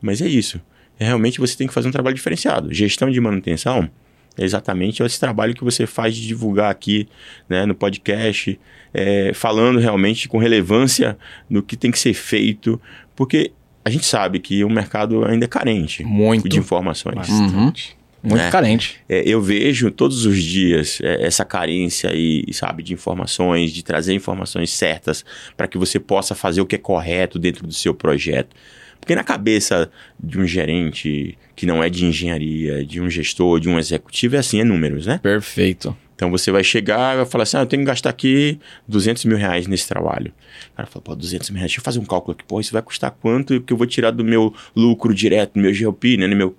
Mas 0.02 0.22
é 0.22 0.28
isso. 0.28 0.62
Realmente 0.98 1.40
você 1.40 1.56
tem 1.56 1.68
que 1.68 1.74
fazer 1.74 1.88
um 1.88 1.92
trabalho 1.92 2.16
diferenciado. 2.16 2.74
Gestão 2.74 3.12
de 3.12 3.20
manutenção 3.20 3.90
é 4.38 4.44
exatamente 4.44 5.02
esse 5.04 5.20
trabalho 5.20 5.54
que 5.54 5.64
você 5.64 5.86
faz 5.86 6.16
de 6.16 6.26
divulgar 6.26 6.72
aqui 6.72 7.08
né, 7.50 7.66
no 7.66 7.76
podcast, 7.76 8.60
é, 8.94 9.32
falando 9.34 9.80
realmente 9.80 10.30
com 10.30 10.38
relevância 10.38 11.18
do 11.50 11.62
que 11.62 11.76
tem 11.76 11.92
que 11.92 12.00
ser 12.00 12.14
feito, 12.14 12.80
porque 13.16 13.52
a 13.84 13.90
gente 13.90 14.06
sabe 14.06 14.40
que 14.40 14.64
o 14.64 14.70
mercado 14.70 15.26
ainda 15.26 15.46
é 15.46 15.48
carente 15.48 16.04
Muito. 16.04 16.48
de 16.48 16.60
informações. 16.60 17.16
Bastante. 17.16 17.92
Uhum. 17.92 17.97
Muito 18.28 18.44
né? 18.44 18.52
carente. 18.52 19.00
É, 19.08 19.24
eu 19.26 19.42
vejo 19.42 19.90
todos 19.90 20.26
os 20.26 20.44
dias 20.44 21.00
é, 21.02 21.26
essa 21.26 21.46
carência 21.46 22.10
aí, 22.10 22.44
sabe, 22.52 22.84
de 22.84 22.94
informações, 22.94 23.72
de 23.72 23.84
trazer 23.84 24.14
informações 24.14 24.70
certas 24.72 25.24
para 25.56 25.68
que 25.68 25.78
você 25.78 26.00
possa 26.00 26.36
fazer 26.36 26.62
o 26.62 26.66
que 26.66 26.76
é 26.76 26.80
correto 26.80 27.40
dentro 27.40 27.66
do 27.66 27.74
seu 27.74 27.94
projeto. 27.94 28.56
Porque 29.00 29.16
na 29.16 29.24
cabeça 29.24 29.90
de 30.20 30.40
um 30.40 30.46
gerente 30.46 31.38
que 31.56 31.66
não 31.66 31.82
é 31.82 31.90
de 31.90 32.06
engenharia, 32.06 32.84
de 32.84 33.00
um 33.00 33.10
gestor, 33.10 33.60
de 33.60 33.70
um 33.70 33.80
executivo, 33.80 34.36
é 34.36 34.40
assim, 34.40 34.60
é 34.60 34.64
números, 34.64 35.06
né? 35.06 35.20
Perfeito. 35.24 35.96
Então 36.18 36.32
você 36.32 36.52
vai 36.52 36.64
chegar 36.64 37.14
e 37.14 37.18
vai 37.18 37.26
falar 37.28 37.44
assim: 37.44 37.58
ah, 37.58 37.60
eu 37.60 37.68
tenho 37.68 37.84
que 37.84 37.88
gastar 37.88 38.10
aqui 38.10 38.60
200 38.88 39.24
mil 39.26 39.38
reais 39.38 39.68
nesse 39.68 39.88
trabalho. 39.88 40.34
O 40.74 40.76
cara 40.76 40.88
fala: 40.88 41.04
pô, 41.04 41.16
200 41.16 41.52
mil 41.52 41.60
reais, 41.60 41.70
deixa 41.72 41.80
eu 41.80 41.84
fazer 41.84 42.00
um 42.00 42.06
cálculo 42.06 42.34
aqui. 42.34 42.44
Pô, 42.44 42.60
isso 42.60 42.74
vai 42.74 42.82
custar 42.82 43.12
quanto 43.12 43.62
que 43.62 43.72
eu 43.72 43.78
vou 43.78 43.86
tirar 43.86 44.10
do 44.10 44.24
meu 44.24 44.52
lucro 44.76 45.14
direto, 45.14 45.54
do 45.54 45.60
meu 45.60 45.72
GLP, 45.72 46.18
né, 46.18 46.26
no 46.26 46.36
meu 46.36 46.56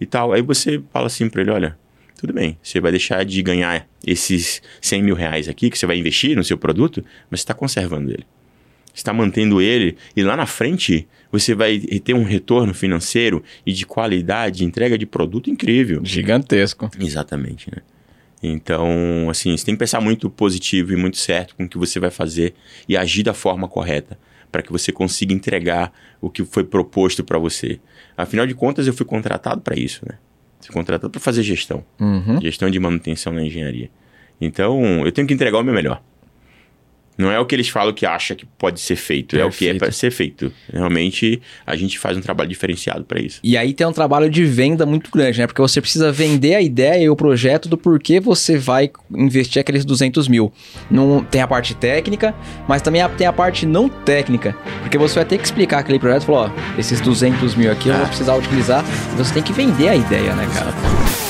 e 0.00 0.06
tal. 0.06 0.32
Aí 0.32 0.40
você 0.40 0.80
fala 0.92 1.08
assim 1.08 1.28
para 1.28 1.42
ele: 1.42 1.50
olha, 1.50 1.76
tudo 2.16 2.32
bem, 2.32 2.56
você 2.62 2.78
vai 2.78 2.92
deixar 2.92 3.24
de 3.24 3.42
ganhar 3.42 3.88
esses 4.06 4.62
100 4.80 5.02
mil 5.02 5.16
reais 5.16 5.48
aqui 5.48 5.68
que 5.68 5.76
você 5.76 5.84
vai 5.84 5.98
investir 5.98 6.36
no 6.36 6.44
seu 6.44 6.56
produto, 6.56 7.04
mas 7.28 7.40
você 7.40 7.44
está 7.44 7.54
conservando 7.54 8.08
ele. 8.08 8.24
Você 8.86 9.00
está 9.00 9.12
mantendo 9.12 9.60
ele 9.60 9.96
e 10.14 10.22
lá 10.22 10.36
na 10.36 10.46
frente 10.46 11.08
você 11.32 11.56
vai 11.56 11.80
ter 11.80 12.14
um 12.14 12.22
retorno 12.22 12.72
financeiro 12.72 13.42
e 13.66 13.72
de 13.72 13.84
qualidade, 13.84 14.58
de 14.58 14.64
entrega 14.64 14.96
de 14.96 15.06
produto 15.06 15.50
incrível. 15.50 16.02
Gigantesco. 16.04 16.88
Exatamente, 17.00 17.68
né? 17.68 17.82
Então, 18.42 19.28
assim, 19.30 19.56
você 19.56 19.64
tem 19.64 19.74
que 19.74 19.78
pensar 19.78 20.00
muito 20.00 20.28
positivo 20.28 20.92
e 20.92 20.96
muito 20.96 21.16
certo 21.16 21.54
com 21.54 21.64
o 21.64 21.68
que 21.68 21.78
você 21.78 22.00
vai 22.00 22.10
fazer 22.10 22.54
e 22.88 22.96
agir 22.96 23.22
da 23.22 23.32
forma 23.32 23.68
correta 23.68 24.18
para 24.50 24.62
que 24.62 24.70
você 24.70 24.92
consiga 24.92 25.32
entregar 25.32 25.92
o 26.20 26.28
que 26.28 26.44
foi 26.44 26.62
proposto 26.62 27.24
para 27.24 27.38
você. 27.38 27.80
Afinal 28.16 28.46
de 28.46 28.54
contas, 28.54 28.86
eu 28.86 28.92
fui 28.92 29.06
contratado 29.06 29.62
para 29.62 29.78
isso, 29.78 30.04
né? 30.06 30.18
Fui 30.60 30.74
contratado 30.74 31.10
para 31.10 31.20
fazer 31.20 31.42
gestão, 31.42 31.84
uhum. 31.98 32.40
gestão 32.40 32.70
de 32.70 32.78
manutenção 32.78 33.32
na 33.32 33.42
engenharia. 33.42 33.90
Então, 34.40 35.04
eu 35.04 35.10
tenho 35.10 35.26
que 35.26 35.32
entregar 35.32 35.58
o 35.58 35.62
meu 35.62 35.72
melhor. 35.72 36.02
Não 37.16 37.30
é 37.30 37.38
o 37.38 37.44
que 37.44 37.54
eles 37.54 37.68
falam 37.68 37.92
que 37.92 38.06
acha 38.06 38.34
que 38.34 38.46
pode 38.46 38.80
ser 38.80 38.96
feito, 38.96 39.36
Perfeito. 39.36 39.44
é 39.44 39.48
o 39.48 39.58
que 39.58 39.68
é 39.68 39.78
para 39.78 39.92
ser 39.92 40.10
feito. 40.10 40.52
Realmente 40.72 41.40
a 41.66 41.76
gente 41.76 41.98
faz 41.98 42.16
um 42.16 42.20
trabalho 42.20 42.48
diferenciado 42.48 43.04
para 43.04 43.20
isso. 43.20 43.40
E 43.42 43.56
aí 43.56 43.72
tem 43.74 43.86
um 43.86 43.92
trabalho 43.92 44.30
de 44.30 44.44
venda 44.44 44.86
muito 44.86 45.10
grande, 45.10 45.38
né? 45.38 45.46
Porque 45.46 45.60
você 45.60 45.80
precisa 45.80 46.10
vender 46.10 46.54
a 46.54 46.62
ideia 46.62 47.04
e 47.04 47.10
o 47.10 47.16
projeto 47.16 47.68
do 47.68 47.76
porquê 47.76 48.18
você 48.20 48.56
vai 48.56 48.90
investir 49.10 49.60
aqueles 49.60 49.84
200 49.84 50.28
mil. 50.28 50.52
Não 50.90 51.22
tem 51.22 51.42
a 51.42 51.46
parte 51.46 51.74
técnica, 51.74 52.34
mas 52.66 52.82
também 52.82 53.02
tem 53.16 53.26
a 53.26 53.32
parte 53.32 53.66
não 53.66 53.88
técnica, 53.88 54.56
porque 54.80 54.96
você 54.96 55.16
vai 55.16 55.24
ter 55.24 55.38
que 55.38 55.44
explicar 55.44 55.80
aquele 55.80 55.98
projeto, 55.98 56.24
falar, 56.24 56.52
ó, 56.54 56.78
esses 56.78 57.00
200 57.00 57.54
mil 57.54 57.70
aqui 57.70 57.88
eu 57.88 57.94
vou 57.94 58.04
ah. 58.04 58.08
precisar 58.08 58.34
utilizar. 58.36 58.84
Você 59.16 59.34
tem 59.34 59.42
que 59.42 59.52
vender 59.52 59.88
a 59.88 59.96
ideia, 59.96 60.34
né, 60.34 60.48
cara? 60.52 61.21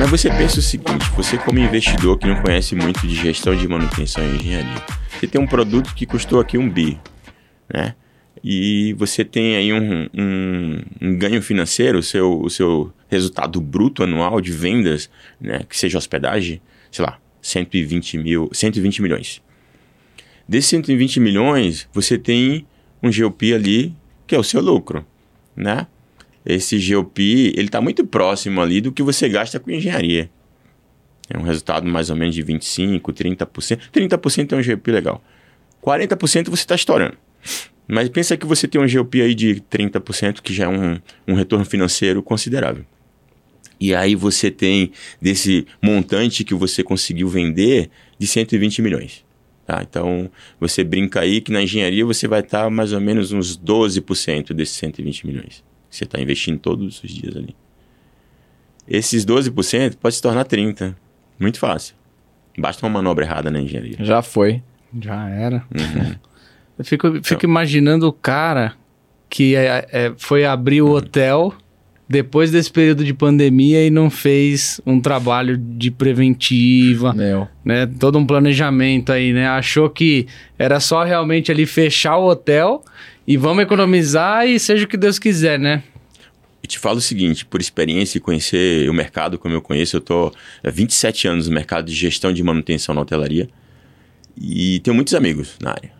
Mas 0.00 0.10
você 0.10 0.30
pensa 0.30 0.60
o 0.60 0.62
seguinte: 0.62 1.10
você, 1.16 1.36
como 1.36 1.58
investidor 1.58 2.18
que 2.18 2.26
não 2.26 2.40
conhece 2.40 2.74
muito 2.74 3.06
de 3.06 3.14
gestão 3.16 3.56
de 3.56 3.66
manutenção 3.66 4.24
e 4.24 4.36
engenharia, 4.36 4.82
você 5.10 5.26
tem 5.26 5.40
um 5.40 5.46
produto 5.46 5.92
que 5.94 6.06
custou 6.06 6.38
aqui 6.38 6.56
um 6.56 6.70
bi, 6.70 6.98
né? 7.72 7.94
E 8.42 8.92
você 8.94 9.24
tem 9.24 9.56
aí 9.56 9.72
um, 9.72 10.08
um, 10.14 10.82
um 11.02 11.18
ganho 11.18 11.42
financeiro, 11.42 11.98
o 11.98 12.02
seu, 12.02 12.40
o 12.40 12.48
seu 12.48 12.92
resultado 13.08 13.60
bruto 13.60 14.04
anual 14.04 14.40
de 14.40 14.52
vendas, 14.52 15.10
né? 15.40 15.64
Que 15.68 15.76
seja 15.76 15.98
hospedagem, 15.98 16.62
sei 16.92 17.04
lá, 17.04 17.18
120, 17.42 18.18
mil, 18.18 18.48
120 18.52 19.02
milhões. 19.02 19.42
Desses 20.48 20.70
120 20.70 21.18
milhões, 21.18 21.88
você 21.92 22.16
tem 22.16 22.64
um 23.02 23.10
GOP 23.10 23.52
ali 23.52 23.94
que 24.26 24.34
é 24.34 24.38
o 24.38 24.44
seu 24.44 24.60
lucro, 24.60 25.04
né? 25.56 25.86
Esse 26.44 26.78
GOP, 26.78 27.52
ele 27.56 27.66
está 27.66 27.80
muito 27.80 28.06
próximo 28.06 28.60
ali 28.60 28.80
do 28.80 28.92
que 28.92 29.02
você 29.02 29.28
gasta 29.28 29.58
com 29.58 29.70
engenharia. 29.70 30.30
É 31.28 31.38
um 31.38 31.42
resultado 31.42 31.86
mais 31.86 32.08
ou 32.10 32.16
menos 32.16 32.34
de 32.34 32.42
25%, 32.42 33.00
30%. 33.02 33.80
30% 33.92 34.52
é 34.52 34.56
um 34.56 34.62
GOP 34.62 34.90
legal. 34.90 35.22
40% 35.82 36.48
você 36.48 36.62
está 36.62 36.74
estourando. 36.74 37.16
Mas 37.86 38.08
pensa 38.08 38.36
que 38.36 38.46
você 38.46 38.66
tem 38.68 38.80
um 38.80 38.86
GOP 38.86 39.22
aí 39.22 39.34
de 39.34 39.62
30%, 39.70 40.40
que 40.40 40.52
já 40.52 40.64
é 40.64 40.68
um, 40.68 40.98
um 41.26 41.34
retorno 41.34 41.64
financeiro 41.64 42.22
considerável. 42.22 42.84
E 43.80 43.94
aí 43.94 44.14
você 44.14 44.50
tem 44.50 44.92
desse 45.20 45.66
montante 45.82 46.44
que 46.44 46.54
você 46.54 46.82
conseguiu 46.82 47.28
vender 47.28 47.90
de 48.18 48.26
120 48.26 48.82
milhões. 48.82 49.24
Tá? 49.66 49.82
Então 49.88 50.30
você 50.58 50.82
brinca 50.82 51.20
aí 51.20 51.40
que 51.40 51.52
na 51.52 51.62
engenharia 51.62 52.04
você 52.04 52.26
vai 52.26 52.40
estar 52.40 52.64
tá 52.64 52.70
mais 52.70 52.92
ou 52.92 53.00
menos 53.00 53.32
uns 53.32 53.56
12% 53.56 54.52
desses 54.52 54.76
120 54.76 55.26
milhões. 55.26 55.62
Você 55.98 56.04
está 56.04 56.20
investindo 56.20 56.58
todos 56.60 57.02
os 57.02 57.10
dias 57.10 57.36
ali. 57.36 57.56
Esses 58.86 59.26
12% 59.26 59.96
pode 59.96 60.14
se 60.14 60.22
tornar 60.22 60.44
30%. 60.44 60.94
Muito 61.40 61.58
fácil. 61.58 61.94
Basta 62.56 62.84
uma 62.86 62.92
manobra 62.92 63.24
errada 63.24 63.50
na 63.50 63.60
engenharia. 63.60 63.96
Já 64.00 64.22
foi. 64.22 64.62
Já 65.00 65.28
era. 65.28 65.64
Uhum. 65.74 66.14
Eu 66.78 66.84
fico, 66.84 67.12
fico 67.14 67.34
então. 67.34 67.50
imaginando 67.50 68.06
o 68.06 68.12
cara 68.12 68.74
que 69.28 69.56
é, 69.56 69.88
é, 69.90 70.12
foi 70.16 70.44
abrir 70.44 70.82
o 70.82 70.90
hotel 70.90 71.52
depois 72.08 72.50
desse 72.52 72.70
período 72.70 73.04
de 73.04 73.12
pandemia 73.12 73.84
e 73.84 73.90
não 73.90 74.08
fez 74.08 74.80
um 74.86 75.00
trabalho 75.00 75.58
de 75.58 75.90
preventiva, 75.90 77.12
Meu. 77.12 77.48
né? 77.64 77.86
Todo 77.98 78.16
um 78.18 78.24
planejamento 78.24 79.12
aí, 79.12 79.32
né? 79.32 79.48
Achou 79.48 79.90
que 79.90 80.26
era 80.58 80.80
só 80.80 81.02
realmente 81.02 81.50
ali 81.50 81.66
fechar 81.66 82.16
o 82.16 82.28
hotel 82.28 82.82
e 83.28 83.36
vamos 83.36 83.62
economizar 83.62 84.46
e 84.46 84.58
seja 84.58 84.86
o 84.86 84.88
que 84.88 84.96
Deus 84.96 85.18
quiser, 85.18 85.58
né? 85.58 85.82
E 86.62 86.66
te 86.66 86.78
falo 86.78 86.96
o 86.96 87.00
seguinte, 87.00 87.44
por 87.44 87.60
experiência 87.60 88.16
e 88.16 88.20
conhecer 88.22 88.88
o 88.88 88.94
mercado 88.94 89.38
como 89.38 89.54
eu 89.54 89.60
conheço, 89.60 89.98
eu 89.98 90.00
tô 90.00 90.32
há 90.64 90.70
27 90.70 91.28
anos 91.28 91.46
no 91.46 91.54
mercado 91.54 91.84
de 91.84 91.94
gestão 91.94 92.32
de 92.32 92.42
manutenção 92.42 92.94
na 92.94 93.02
hotelaria 93.02 93.46
e 94.34 94.80
tenho 94.80 94.94
muitos 94.94 95.14
amigos 95.14 95.56
na 95.60 95.72
área. 95.72 95.92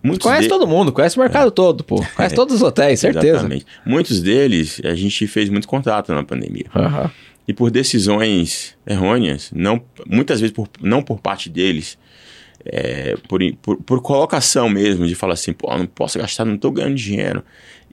Muitos 0.00 0.22
conhece 0.22 0.44
de... 0.44 0.48
todo 0.48 0.68
mundo, 0.68 0.92
conhece 0.92 1.16
o 1.16 1.20
mercado 1.20 1.48
é. 1.48 1.50
todo, 1.50 1.82
pô. 1.82 1.96
Conhece 2.14 2.34
é. 2.34 2.36
todos 2.36 2.54
os 2.54 2.62
hotéis, 2.62 3.00
certeza. 3.00 3.26
Exatamente. 3.26 3.66
Muitos 3.84 4.22
deles 4.22 4.80
a 4.84 4.94
gente 4.94 5.26
fez 5.26 5.48
muito 5.48 5.66
contato 5.66 6.14
na 6.14 6.22
pandemia. 6.22 6.66
Uhum. 6.72 7.10
E 7.48 7.52
por 7.52 7.72
decisões 7.72 8.76
errôneas, 8.86 9.50
não, 9.52 9.82
muitas 10.06 10.40
vezes 10.40 10.54
por, 10.54 10.68
não 10.80 11.02
por 11.02 11.18
parte 11.18 11.50
deles, 11.50 11.98
é, 12.64 13.16
por, 13.28 13.40
por, 13.62 13.76
por, 13.78 14.02
colocação 14.02 14.68
mesmo, 14.68 15.06
de 15.06 15.14
falar 15.14 15.34
assim, 15.34 15.52
pô, 15.52 15.74
não 15.76 15.86
posso 15.86 16.18
gastar, 16.18 16.44
não 16.44 16.54
estou 16.54 16.70
ganhando 16.70 16.96
dinheiro. 16.96 17.42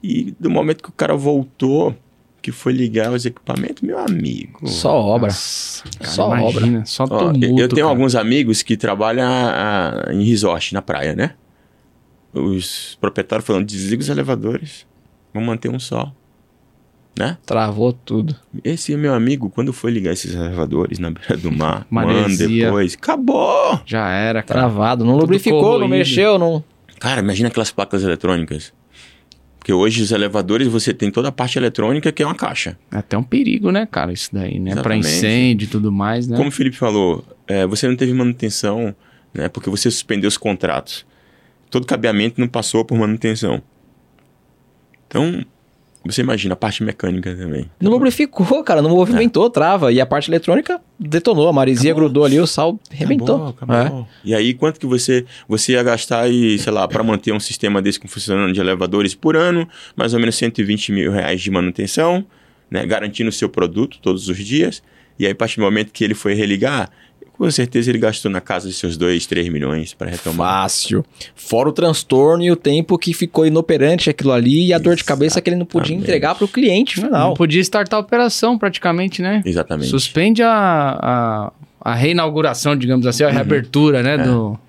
E 0.04 0.36
do 0.40 0.50
momento 0.50 0.84
que 0.84 0.90
o 0.90 0.94
cara 0.94 1.16
voltou, 1.16 1.96
que 2.42 2.52
foi 2.52 2.74
ligar 2.74 3.12
os 3.12 3.26
equipamentos, 3.26 3.82
meu 3.82 3.98
amigo. 3.98 4.68
Só 4.68 4.94
obra. 4.96 5.28
Nossa, 5.28 5.84
cara, 5.98 6.12
só 6.12 6.38
imagina, 6.38 6.68
obra. 6.68 6.86
Só 6.86 7.08
tumulto, 7.08 7.46
Eu 7.46 7.68
tenho 7.68 7.70
cara. 7.70 7.88
alguns 7.88 8.16
amigos 8.16 8.62
que 8.62 8.78
trabalham 8.78 9.28
a, 9.28 10.10
a, 10.10 10.14
em 10.14 10.24
resort 10.24 10.74
na 10.74 10.82
praia, 10.82 11.16
né? 11.16 11.34
os 12.40 12.98
proprietários 13.00 13.46
falando, 13.48 13.66
desliga 13.66 14.02
os 14.02 14.10
elevadores, 14.10 14.86
vamos 15.34 15.48
manter 15.48 15.70
um 15.70 15.80
só. 15.80 16.14
Né? 17.18 17.38
Travou 17.46 17.94
tudo. 17.94 18.36
Esse 18.64 18.96
meu 18.98 19.14
amigo, 19.14 19.50
quando 19.50 19.72
foi 19.72 19.90
ligar 19.90 20.12
esses 20.12 20.36
elevadores 20.36 21.00
na 21.00 21.12
beira 21.12 21.38
do 21.38 21.52
mar, 21.52 21.88
mano, 21.90 22.38
depois, 22.38 22.94
acabou! 22.96 23.80
Já 23.86 24.10
era, 24.10 24.44
cara. 24.44 24.62
Travado, 24.62 25.06
não 25.06 25.16
lubrificou, 25.16 25.80
não 25.80 25.88
mexeu, 25.88 26.38
não... 26.38 26.64
Cara, 27.00 27.22
imagina 27.22 27.48
aquelas 27.48 27.72
placas 27.72 28.04
eletrônicas. 28.04 28.74
Porque 29.58 29.72
hoje 29.72 30.02
os 30.02 30.12
elevadores 30.12 30.68
você 30.68 30.94
tem 30.94 31.10
toda 31.10 31.30
a 31.30 31.32
parte 31.32 31.58
eletrônica 31.58 32.12
que 32.12 32.22
é 32.22 32.26
uma 32.26 32.36
caixa. 32.36 32.78
É 32.92 32.98
até 32.98 33.18
um 33.18 33.24
perigo, 33.24 33.72
né, 33.72 33.88
cara, 33.90 34.12
isso 34.12 34.30
daí, 34.32 34.60
né? 34.60 34.76
Para 34.76 34.96
incêndio 34.96 35.66
e 35.66 35.70
tudo 35.70 35.92
mais, 35.92 36.28
né? 36.28 36.36
Como 36.36 36.50
o 36.50 36.52
Felipe 36.52 36.76
falou, 36.76 37.24
é, 37.48 37.66
você 37.66 37.88
não 37.88 37.96
teve 37.96 38.14
manutenção, 38.14 38.94
né? 39.34 39.48
Porque 39.50 39.70
você 39.70 39.90
suspendeu 39.90 40.28
os 40.28 40.38
contratos 40.38 41.06
todo 41.76 41.86
cabeamento 41.86 42.40
não 42.40 42.48
passou 42.48 42.86
por 42.86 42.98
manutenção. 42.98 43.62
Então, 45.08 45.46
você 46.06 46.22
imagina 46.22 46.54
a 46.54 46.56
parte 46.56 46.84
mecânica 46.84 47.36
também. 47.36 47.70
Não 47.82 47.92
lubrificou, 47.92 48.64
cara, 48.64 48.82
não 48.82 48.92
movimentou, 48.92 49.48
é. 49.48 49.50
trava. 49.50 49.92
E 49.92 50.00
a 50.00 50.06
parte 50.06 50.30
eletrônica 50.30 50.80
detonou, 51.00 51.48
a 51.48 51.54
maresia 51.54 51.92
acabou. 51.92 52.08
grudou 52.08 52.26
ali, 52.26 52.40
o 52.40 52.46
sal 52.46 52.80
arrebentou. 52.92 53.48
Acabou, 53.48 53.76
acabou. 53.76 54.02
É. 54.02 54.06
E 54.24 54.36
aí, 54.36 54.54
quanto 54.54 54.80
que 54.80 54.86
você, 54.86 55.26
você 55.48 55.74
ia 55.74 55.82
gastar 55.82 56.22
aí, 56.22 56.60
sei 56.60 56.72
lá, 56.72 56.88
para 56.88 57.04
manter 57.04 57.34
um 57.34 57.40
sistema 57.40 57.82
desse 57.82 58.00
funcionando 58.08 58.54
de 58.54 58.60
elevadores 58.60 59.16
por 59.16 59.36
ano? 59.36 59.68
Mais 59.96 60.14
ou 60.14 60.20
menos 60.20 60.36
120 60.36 60.92
mil 60.92 61.12
reais 61.12 61.42
de 61.42 61.50
manutenção, 61.50 62.24
né? 62.70 62.86
Garantindo 62.86 63.30
o 63.30 63.34
seu 63.34 63.50
produto 63.50 63.98
todos 64.00 64.30
os 64.30 64.38
dias. 64.38 64.84
E 65.18 65.26
aí, 65.26 65.32
a 65.32 65.36
partir 65.36 65.58
do 65.58 65.64
momento 65.64 65.92
que 65.92 66.04
ele 66.04 66.14
foi 66.14 66.36
religar, 66.36 66.92
com 67.38 67.52
certeza 67.52 67.92
ele 67.92 67.98
gastou 67.98 68.32
na 68.32 68.40
casa 68.40 68.68
de 68.68 68.74
seus 68.74 68.98
2, 68.98 69.26
3 69.26 69.50
milhões 69.50 69.94
para 69.94 70.10
retomar. 70.10 70.64
Fácil. 70.64 71.06
Fora 71.36 71.70
o 71.70 71.72
transtorno 71.72 72.44
e 72.44 72.52
o 72.52 72.56
tempo 72.56 72.98
que 72.98 73.14
ficou 73.14 73.46
inoperante 73.46 74.10
aquilo 74.10 74.32
ali 74.32 74.52
e 74.52 74.74
a 74.74 74.76
Exatamente. 74.76 74.84
dor 74.84 74.96
de 74.96 75.04
cabeça 75.04 75.42
que 75.42 75.50
ele 75.50 75.58
não 75.58 75.66
podia 75.66 75.96
entregar 75.96 76.36
para 76.36 76.46
o 76.46 76.48
cliente 76.48 76.96
final. 76.96 77.30
Não 77.30 77.34
podia 77.34 77.62
startar 77.62 77.98
a 77.98 78.02
operação 78.02 78.58
praticamente, 78.58 79.22
né? 79.22 79.42
Exatamente. 79.46 79.90
Suspende 79.90 80.42
a, 80.42 80.52
a, 80.52 81.52
a 81.82 81.94
reinauguração, 81.94 82.76
digamos 82.76 83.06
assim, 83.06 83.24
a 83.24 83.28
uhum. 83.28 83.34
reabertura, 83.34 84.02
né? 84.02 84.16
É. 84.16 84.18
Do, 84.18 84.60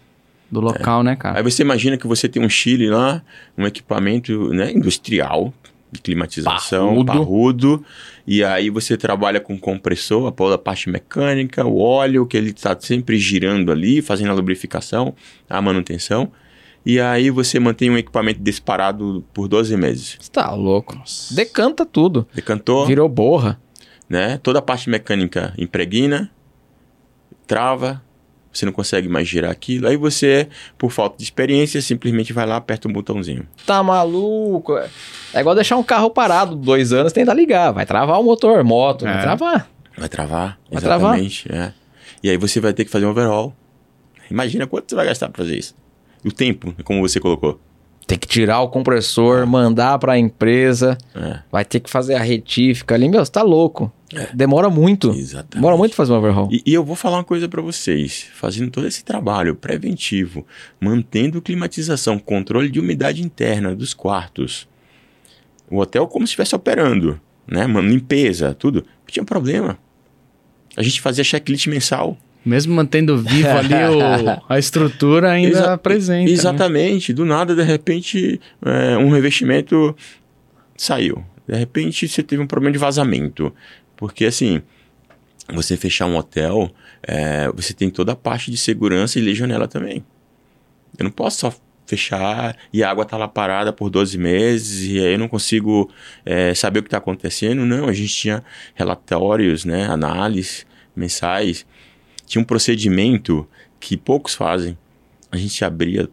do 0.51 0.61
local, 0.61 1.01
é. 1.01 1.05
né, 1.05 1.17
cara? 1.17 1.39
Aí 1.39 1.43
você 1.43 1.63
imagina 1.63 1.97
que 1.97 2.07
você 2.07 2.29
tem 2.29 2.43
um 2.43 2.49
Chile 2.49 2.89
lá, 2.89 3.23
um 3.57 3.67
equipamento 3.67 4.49
né, 4.53 4.73
industrial, 4.73 5.53
de 5.91 6.01
climatização, 6.01 7.05
parrudo. 7.05 7.13
parrudo. 7.13 7.85
E 8.27 8.43
aí 8.43 8.71
você 8.71 8.97
trabalha 8.97 9.41
com 9.41 9.59
compressor, 9.59 10.33
a 10.53 10.59
parte 10.59 10.89
mecânica, 10.89 11.65
o 11.65 11.79
óleo, 11.79 12.27
que 12.27 12.37
ele 12.37 12.51
está 12.51 12.77
sempre 12.79 13.19
girando 13.19 13.71
ali, 13.71 14.03
fazendo 14.03 14.31
a 14.31 14.35
lubrificação, 14.35 15.15
a 15.49 15.61
manutenção. 15.63 16.31
E 16.85 17.01
aí 17.01 17.31
você 17.31 17.59
mantém 17.59 17.91
um 17.91 17.99
equipamento 17.99 18.41
disparado 18.41 19.25
por 19.35 19.49
12 19.49 19.77
meses. 19.77 20.17
Está 20.21 20.53
louco. 20.55 21.01
Decanta 21.33 21.85
tudo. 21.85 22.29
Decantou. 22.33 22.87
Virou 22.87 23.09
borra. 23.09 23.61
Né? 24.09 24.39
Toda 24.39 24.61
a 24.61 24.63
parte 24.63 24.89
mecânica 24.89 25.53
impregna, 25.59 26.31
trava, 27.45 28.03
você 28.59 28.67
não 28.67 28.73
consegue 28.73 29.09
mais 29.09 29.29
girar 29.29 29.51
aquilo. 29.51 29.89
Aí 29.89 29.97
você, 29.97 30.49
por 30.79 30.91
falta 30.91 31.17
de 31.19 31.25
experiência, 31.25 31.81
simplesmente 31.81 32.33
vai 32.33 32.47
lá, 32.47 32.57
aperta 32.57 32.89
um 32.89 32.93
botãozinho. 32.93 33.47
Tá 33.67 33.83
maluco? 33.83 34.77
É 35.33 35.41
igual 35.41 35.55
deixar 35.55 35.77
um 35.77 35.83
carro 35.83 36.11
parado 36.11 36.55
dois 36.55 36.93
anos 36.93 37.13
tentar 37.13 37.35
ligar. 37.35 37.73
Vai 37.73 37.87
travar 37.87 38.21
o 38.21 38.25
motor, 38.25 38.63
moto, 38.65 39.07
é. 39.07 39.13
vai 39.13 39.23
travar. 39.23 39.71
Vai 39.97 40.09
travar, 40.09 40.59
vai 40.71 40.83
exatamente. 40.83 41.49
Travar. 41.49 41.69
É. 41.69 41.73
E 42.23 42.31
aí 42.31 42.37
você 42.37 42.61
vai 42.61 42.73
ter 42.73 42.85
que 42.85 42.91
fazer 42.91 43.07
um 43.07 43.11
overhaul. 43.11 43.53
Imagina 44.31 44.67
quanto 44.67 44.91
você 44.91 44.97
vai 44.97 45.07
gastar 45.07 45.29
pra 45.29 45.45
fazer 45.45 45.59
isso. 45.59 45.75
O 46.25 46.33
tempo, 46.33 46.75
como 46.85 47.01
você 47.01 47.21
colocou. 47.21 47.61
Tem 48.07 48.19
que 48.19 48.27
tirar 48.27 48.61
o 48.61 48.69
compressor, 48.69 49.43
é. 49.43 49.45
mandar 49.45 49.99
para 49.99 50.13
a 50.13 50.19
empresa, 50.19 50.97
é. 51.15 51.41
vai 51.51 51.65
ter 51.65 51.81
que 51.81 51.91
fazer 51.91 52.15
a 52.15 52.23
retífica 52.23 52.95
ali. 52.95 53.09
Meu, 53.09 53.25
você 53.25 53.33
tá 53.33 53.43
louco. 53.43 53.93
É. 54.15 54.29
Demora 54.35 54.71
muito. 54.71 55.11
Exatamente. 55.11 55.55
Demora 55.55 55.77
muito 55.77 55.95
fazer 55.95 56.13
um 56.13 56.17
overhaul. 56.17 56.49
E, 56.51 56.63
e 56.65 56.75
eu 56.75 56.85
vou 56.85 56.95
falar 56.95 57.19
uma 57.19 57.25
coisa 57.25 57.49
para 57.49 57.61
vocês. 57.61 58.27
Fazendo 58.35 58.71
todo 58.71 58.87
esse 58.87 59.05
trabalho 59.05 59.55
preventivo, 59.55 60.47
mantendo 60.81 61.43
climatização, 61.43 62.19
controle 62.19 62.69
de 62.71 62.79
umidade 62.79 63.23
interna 63.23 63.75
dos 63.75 63.93
quartos. 63.93 64.69
O 65.69 65.79
hotel 65.79 66.07
como 66.07 66.27
se 66.27 66.31
estivesse 66.31 66.55
operando, 66.55 67.21
né? 67.47 67.67
Limpeza, 67.67 68.55
tudo. 68.55 68.81
Não 68.81 69.07
tinha 69.09 69.25
problema. 69.25 69.79
A 70.77 70.83
gente 70.83 71.01
fazia 71.01 71.25
checklist 71.25 71.67
mensal. 71.67 72.17
Mesmo 72.45 72.73
mantendo 72.77 73.19
vivo 73.19 73.49
ali 73.49 73.75
o, 73.75 74.43
a 74.49 74.57
estrutura 74.57 75.33
ainda 75.33 75.59
Exa 75.59 75.79
presente. 75.79 76.29
Né? 76.29 76.33
Exatamente. 76.33 77.13
Né? 77.13 77.17
Do 77.17 77.25
nada, 77.25 77.57
de 77.57 77.63
repente, 77.63 78.41
é, 78.65 78.97
um 78.99 79.11
revestimento 79.11 79.97
saiu. 80.77 81.25
De 81.49 81.57
repente, 81.57 82.07
você 82.07 82.23
teve 82.23 82.41
um 82.41 82.47
problema 82.47 82.73
de 82.73 82.79
vazamento. 82.79 83.53
Porque, 83.97 84.27
assim, 84.27 84.63
você 85.53 85.77
fechar 85.77 86.07
um 86.07 86.17
hotel, 86.17 86.71
é, 87.03 87.49
você 87.53 87.73
tem 87.73 87.91
toda 87.91 88.13
a 88.13 88.17
parte 88.17 88.51
de 88.51 88.57
segurança 88.57 89.19
e 89.19 89.23
legionela 89.23 89.67
também. 89.67 90.05
Eu 90.99 91.05
não 91.05 91.11
posso 91.11 91.41
só 91.41 91.55
fechar 91.87 92.57
e 92.73 92.83
a 92.83 92.91
água 92.91 93.05
tá 93.05 93.17
lá 93.17 93.29
parada 93.29 93.73
por 93.73 93.89
12 93.89 94.19
meses 94.19 94.91
e 94.91 94.99
aí 94.99 95.13
eu 95.13 95.19
não 95.19 95.29
consigo 95.29 95.89
é, 96.25 96.53
saber 96.53 96.81
o 96.81 96.83
que 96.83 96.89
está 96.89 96.99
acontecendo. 96.99 97.65
Não, 97.65 97.89
a 97.89 97.93
gente 97.93 98.13
tinha 98.13 98.43
relatórios, 98.75 99.65
né, 99.65 99.87
análises 99.87 100.67
mensais 100.97 101.65
tinha 102.27 102.43
um 102.43 102.45
procedimento 102.45 103.49
que 103.79 103.97
poucos 103.97 104.35
fazem. 104.35 104.77
A 105.31 105.37
gente 105.37 105.65
abria 105.65 106.09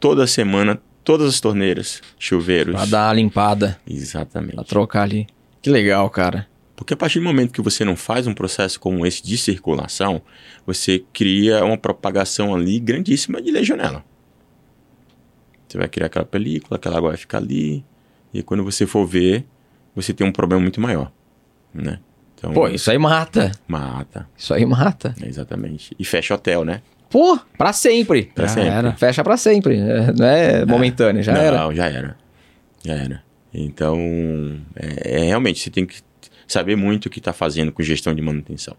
toda 0.00 0.26
semana 0.26 0.80
todas 1.04 1.28
as 1.28 1.40
torneiras, 1.40 2.02
chuveiros. 2.18 2.74
Pra 2.74 2.86
dar 2.86 3.10
a 3.10 3.12
limpada. 3.12 3.78
Exatamente. 3.88 4.54
Pra 4.54 4.64
trocar 4.64 5.02
ali. 5.02 5.26
Que 5.62 5.70
legal, 5.70 6.08
cara. 6.10 6.46
Porque 6.78 6.94
a 6.94 6.96
partir 6.96 7.18
do 7.18 7.24
momento 7.24 7.52
que 7.52 7.60
você 7.60 7.84
não 7.84 7.96
faz 7.96 8.28
um 8.28 8.32
processo 8.32 8.78
como 8.78 9.04
esse 9.04 9.20
de 9.20 9.36
circulação, 9.36 10.22
você 10.64 11.02
cria 11.12 11.64
uma 11.64 11.76
propagação 11.76 12.54
ali 12.54 12.78
grandíssima 12.78 13.42
de 13.42 13.50
legionela. 13.50 14.04
Você 15.68 15.76
vai 15.76 15.88
criar 15.88 16.06
aquela 16.06 16.24
película, 16.24 16.76
aquela 16.76 16.96
água 16.98 17.08
vai 17.10 17.18
ficar 17.18 17.38
ali, 17.38 17.84
e 18.32 18.44
quando 18.44 18.62
você 18.62 18.86
for 18.86 19.04
ver, 19.04 19.44
você 19.92 20.14
tem 20.14 20.24
um 20.24 20.30
problema 20.30 20.62
muito 20.62 20.80
maior, 20.80 21.10
né? 21.74 21.98
Então, 22.36 22.52
Pô, 22.52 22.68
isso 22.68 22.88
aí 22.92 22.96
mata. 22.96 23.50
mata. 23.66 24.28
Isso 24.36 24.54
aí 24.54 24.64
mata. 24.64 25.16
Exatamente. 25.20 25.96
E 25.98 26.04
fecha 26.04 26.32
hotel, 26.36 26.64
né? 26.64 26.80
Pô, 27.10 27.36
pra 27.58 27.72
sempre. 27.72 28.30
Pra 28.32 28.46
Já 28.46 28.54
sempre. 28.54 28.68
era. 28.68 28.92
Fecha 28.94 29.24
pra 29.24 29.36
sempre. 29.36 29.76
é, 29.78 30.12
Não 30.12 30.24
é 30.26 30.64
momentâneo, 30.64 31.24
já 31.24 31.32
Não, 31.32 31.40
era. 31.40 31.74
já 31.74 31.86
era. 31.88 32.16
Já 32.84 32.94
era. 32.94 33.22
Então, 33.52 33.98
é, 34.76 35.22
é 35.22 35.24
realmente, 35.24 35.58
você 35.58 35.70
tem 35.70 35.84
que 35.84 36.00
saber 36.48 36.76
muito 36.76 37.06
o 37.06 37.10
que 37.10 37.18
está 37.18 37.32
fazendo 37.32 37.70
com 37.70 37.82
gestão 37.82 38.14
de 38.14 38.22
manutenção. 38.22 38.74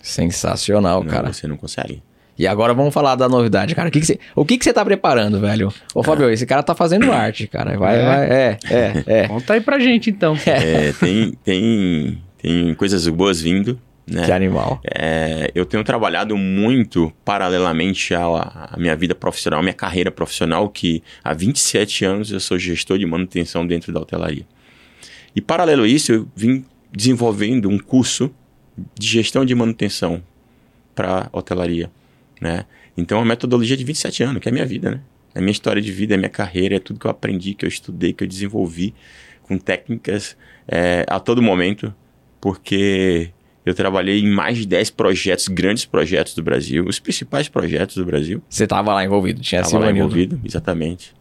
Sensacional, 0.00 1.02
Não, 1.02 1.10
cara. 1.10 1.32
Você 1.32 1.48
não 1.48 1.56
consegue. 1.56 2.02
E 2.38 2.46
agora 2.46 2.74
vamos 2.74 2.92
falar 2.92 3.14
da 3.16 3.28
novidade, 3.28 3.74
cara. 3.74 3.88
O 3.88 3.90
que, 3.90 3.98
que 3.98 4.06
você, 4.06 4.20
o 4.34 4.44
que, 4.44 4.58
que 4.58 4.64
você 4.64 4.72
tá 4.72 4.84
preparando, 4.84 5.40
velho? 5.40 5.72
Ô, 5.94 6.02
Fabio, 6.02 6.28
esse 6.30 6.44
cara 6.44 6.62
tá 6.62 6.74
fazendo 6.74 7.10
arte, 7.10 7.46
cara. 7.46 7.78
Vai, 7.78 7.98
É? 7.98 8.04
vai. 8.04 8.30
É, 8.30 8.58
é, 8.70 9.04
é. 9.06 9.28
Conta 9.28 9.54
aí 9.54 9.60
pra 9.60 9.78
gente, 9.78 10.10
então. 10.10 10.36
É, 10.44 10.92
tem, 10.92 11.32
tem, 11.42 12.22
tem 12.36 12.74
coisas 12.74 13.08
boas 13.08 13.40
vindo. 13.40 13.80
Né? 14.06 14.24
Que 14.24 14.30
animal. 14.32 14.80
É, 14.84 15.50
eu 15.54 15.64
tenho 15.64 15.82
trabalhado 15.82 16.36
muito 16.36 17.12
paralelamente 17.24 18.14
à, 18.14 18.22
à 18.72 18.76
minha 18.76 18.94
vida 18.94 19.14
profissional, 19.16 19.58
à 19.58 19.62
minha 19.62 19.74
carreira 19.74 20.10
profissional, 20.12 20.68
que 20.68 21.02
há 21.24 21.32
27 21.32 22.04
anos 22.04 22.30
eu 22.30 22.38
sou 22.38 22.56
gestor 22.58 22.98
de 22.98 23.06
manutenção 23.06 23.66
dentro 23.66 23.92
da 23.92 23.98
hotelaria. 23.98 24.46
E 25.36 25.40
paralelo 25.42 25.82
a 25.82 25.88
isso, 25.88 26.12
eu 26.12 26.28
vim 26.34 26.64
desenvolvendo 26.90 27.68
um 27.68 27.78
curso 27.78 28.34
de 28.98 29.06
gestão 29.06 29.44
de 29.44 29.54
manutenção 29.54 30.22
para 30.94 31.28
hotelaria, 31.30 31.90
né? 32.40 32.64
Então, 32.96 33.20
a 33.20 33.24
metodologia 33.24 33.76
de 33.76 33.84
27 33.84 34.22
anos, 34.22 34.40
que 34.40 34.48
é 34.48 34.50
a 34.50 34.52
minha 34.52 34.64
vida, 34.64 34.90
né? 34.90 35.00
É 35.34 35.38
a 35.38 35.42
minha 35.42 35.52
história 35.52 35.82
de 35.82 35.92
vida, 35.92 36.14
é 36.14 36.16
a 36.16 36.18
minha 36.18 36.30
carreira, 36.30 36.76
é 36.76 36.78
tudo 36.78 36.98
que 36.98 37.06
eu 37.06 37.10
aprendi, 37.10 37.52
que 37.52 37.66
eu 37.66 37.68
estudei, 37.68 38.14
que 38.14 38.24
eu 38.24 38.28
desenvolvi 38.28 38.94
com 39.42 39.58
técnicas 39.58 40.34
é, 40.66 41.04
a 41.06 41.20
todo 41.20 41.42
momento, 41.42 41.94
porque 42.40 43.30
eu 43.66 43.74
trabalhei 43.74 44.20
em 44.20 44.30
mais 44.30 44.56
de 44.56 44.66
10 44.66 44.90
projetos, 44.90 45.48
grandes 45.48 45.84
projetos 45.84 46.34
do 46.34 46.42
Brasil, 46.42 46.86
os 46.86 46.98
principais 46.98 47.48
projetos 47.48 47.96
do 47.96 48.06
Brasil. 48.06 48.42
Você 48.48 48.66
tava 48.66 48.94
lá 48.94 49.04
envolvido, 49.04 49.42
tinha 49.42 49.60
Estava 49.60 49.84
lá 49.84 49.90
envolvido, 49.90 50.40
exatamente. 50.42 51.12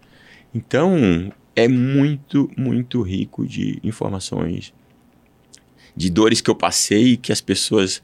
Então, 0.54 1.30
é 1.56 1.68
muito, 1.68 2.50
muito 2.58 3.02
rico 3.02 3.46
de 3.46 3.80
informações, 3.84 4.74
de 5.96 6.10
dores 6.10 6.42
que 6.42 6.50
eu 6.50 6.56
passei 6.56 7.14
e 7.14 7.18
que 7.18 7.32
as 7.32 7.40
pessoas 7.40 8.02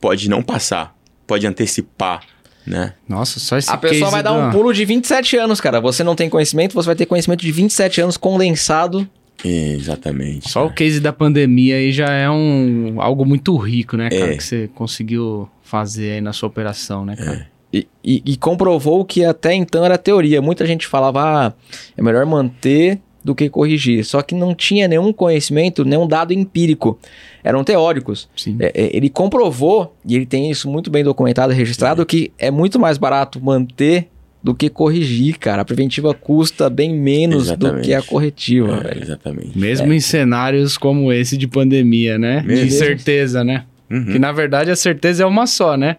pode 0.00 0.28
não 0.28 0.42
passar, 0.42 0.94
pode 1.26 1.46
antecipar, 1.46 2.22
né? 2.66 2.94
Nossa, 3.08 3.40
só 3.40 3.56
esse 3.56 3.70
A 3.70 3.78
pessoa 3.78 4.00
case 4.00 4.12
vai 4.12 4.22
dar 4.22 4.32
um 4.32 4.50
pulo 4.50 4.72
de 4.72 4.84
27 4.84 5.36
anos, 5.38 5.60
cara. 5.60 5.80
Você 5.80 6.04
não 6.04 6.14
tem 6.14 6.28
conhecimento, 6.28 6.74
você 6.74 6.86
vai 6.86 6.96
ter 6.96 7.06
conhecimento 7.06 7.40
de 7.40 7.50
27 7.50 8.02
anos 8.02 8.16
condensado. 8.16 9.08
Exatamente. 9.42 10.50
Só 10.50 10.66
o 10.66 10.72
case 10.72 11.00
da 11.00 11.12
pandemia 11.12 11.76
aí 11.76 11.92
já 11.92 12.10
é 12.10 12.28
um 12.28 13.00
algo 13.00 13.24
muito 13.24 13.56
rico, 13.56 13.96
né, 13.96 14.10
cara? 14.10 14.32
É. 14.32 14.36
Que 14.36 14.44
você 14.44 14.68
conseguiu 14.74 15.48
fazer 15.62 16.12
aí 16.12 16.20
na 16.20 16.32
sua 16.32 16.48
operação, 16.48 17.04
né, 17.04 17.16
cara? 17.16 17.48
E, 17.72 17.86
e- 18.02 18.22
e 18.24 18.36
comprovou 18.36 19.04
que 19.04 19.24
até 19.24 19.52
então 19.54 19.84
era 19.84 19.98
teoria. 19.98 20.40
Muita 20.40 20.66
gente 20.66 20.86
falava, 20.86 21.22
ah, 21.22 21.52
é 21.96 22.02
melhor 22.02 22.24
manter 22.24 22.98
do 23.22 23.34
que 23.34 23.50
corrigir. 23.50 24.04
Só 24.04 24.22
que 24.22 24.34
não 24.34 24.54
tinha 24.54 24.88
nenhum 24.88 25.12
conhecimento, 25.12 25.84
nenhum 25.84 26.06
dado 26.08 26.32
empírico. 26.32 26.98
Eram 27.44 27.62
teóricos. 27.62 28.28
Sim. 28.34 28.56
É, 28.58 28.66
é, 28.74 28.96
ele 28.96 29.10
comprovou, 29.10 29.94
e 30.06 30.16
ele 30.16 30.24
tem 30.24 30.50
isso 30.50 30.68
muito 30.70 30.90
bem 30.90 31.04
documentado 31.04 31.52
e 31.52 31.56
registrado, 31.56 32.06
que 32.06 32.32
é 32.38 32.50
muito 32.50 32.78
mais 32.78 32.96
barato 32.96 33.38
manter 33.42 34.08
do 34.42 34.54
que 34.54 34.70
corrigir, 34.70 35.36
cara. 35.38 35.60
A 35.60 35.64
preventiva 35.64 36.14
custa 36.14 36.70
bem 36.70 36.94
menos 36.94 37.48
do 37.48 37.66
Exatamente. 37.66 37.84
que 37.84 37.92
a 37.92 38.00
corretiva, 38.00 38.76
É, 38.78 38.80
velho. 38.88 39.02
exatamente. 39.02 39.58
Mesmo 39.58 39.92
em 39.92 40.00
cenários 40.00 40.78
como 40.78 41.12
esse 41.12 41.36
de 41.36 41.46
pandemia, 41.48 42.16
né? 42.18 42.40
De 42.40 42.46
Mesmo. 42.46 42.70
certeza, 42.70 43.44
né? 43.44 43.64
Uhum. 43.90 44.06
Que 44.06 44.18
na 44.18 44.32
verdade 44.32 44.70
a 44.70 44.76
certeza 44.76 45.24
é 45.24 45.26
uma 45.26 45.46
só, 45.46 45.76
né? 45.76 45.96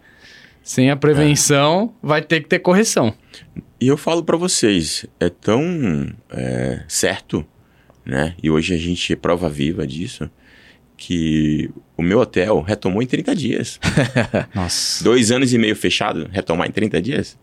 Sem 0.62 0.90
a 0.90 0.96
prevenção, 0.96 1.94
vai 2.02 2.22
ter 2.22 2.40
que 2.40 2.48
ter 2.48 2.58
correção. 2.58 3.14
E 3.80 3.88
eu 3.88 3.96
falo 3.96 4.22
pra 4.22 4.36
vocês, 4.36 5.06
é 5.18 5.28
tão 5.28 6.12
é, 6.30 6.82
certo, 6.86 7.44
né? 8.04 8.34
E 8.42 8.50
hoje 8.50 8.74
a 8.74 8.78
gente 8.78 9.12
é 9.12 9.16
prova 9.16 9.48
viva 9.48 9.86
disso, 9.86 10.30
que 10.96 11.70
o 11.96 12.02
meu 12.02 12.20
hotel 12.20 12.60
retomou 12.60 13.02
em 13.02 13.06
30 13.06 13.34
dias. 13.34 13.80
Nossa. 14.54 15.02
Dois 15.02 15.30
anos 15.32 15.52
e 15.52 15.58
meio 15.58 15.74
fechado, 15.74 16.28
retomar 16.30 16.68
em 16.68 16.72
30 16.72 17.00
dias? 17.00 17.38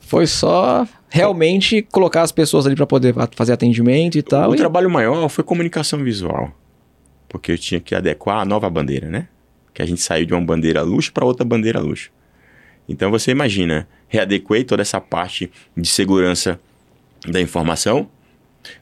Foi 0.00 0.26
só 0.26 0.86
realmente 1.08 1.82
colocar 1.82 2.22
as 2.22 2.32
pessoas 2.32 2.66
ali 2.66 2.74
pra 2.74 2.86
poder 2.86 3.14
fazer 3.34 3.52
atendimento 3.52 4.16
e 4.16 4.22
tal. 4.22 4.50
o 4.50 4.54
e- 4.54 4.58
trabalho 4.58 4.90
maior 4.90 5.28
foi 5.28 5.44
comunicação 5.44 6.02
visual. 6.02 6.52
Porque 7.28 7.52
eu 7.52 7.58
tinha 7.58 7.80
que 7.80 7.94
adequar 7.94 8.40
a 8.40 8.44
nova 8.44 8.68
bandeira, 8.70 9.08
né? 9.08 9.28
Que 9.74 9.82
a 9.82 9.86
gente 9.86 10.00
saiu 10.00 10.24
de 10.24 10.32
uma 10.32 10.40
bandeira 10.40 10.80
luxo 10.80 11.12
para 11.12 11.26
outra 11.26 11.44
bandeira 11.44 11.80
luxo. 11.80 12.10
Então 12.88 13.10
você 13.10 13.32
imagina, 13.32 13.86
readequei 14.08 14.64
toda 14.64 14.80
essa 14.82 15.00
parte 15.00 15.50
de 15.76 15.88
segurança 15.88 16.60
da 17.26 17.40
informação, 17.40 18.08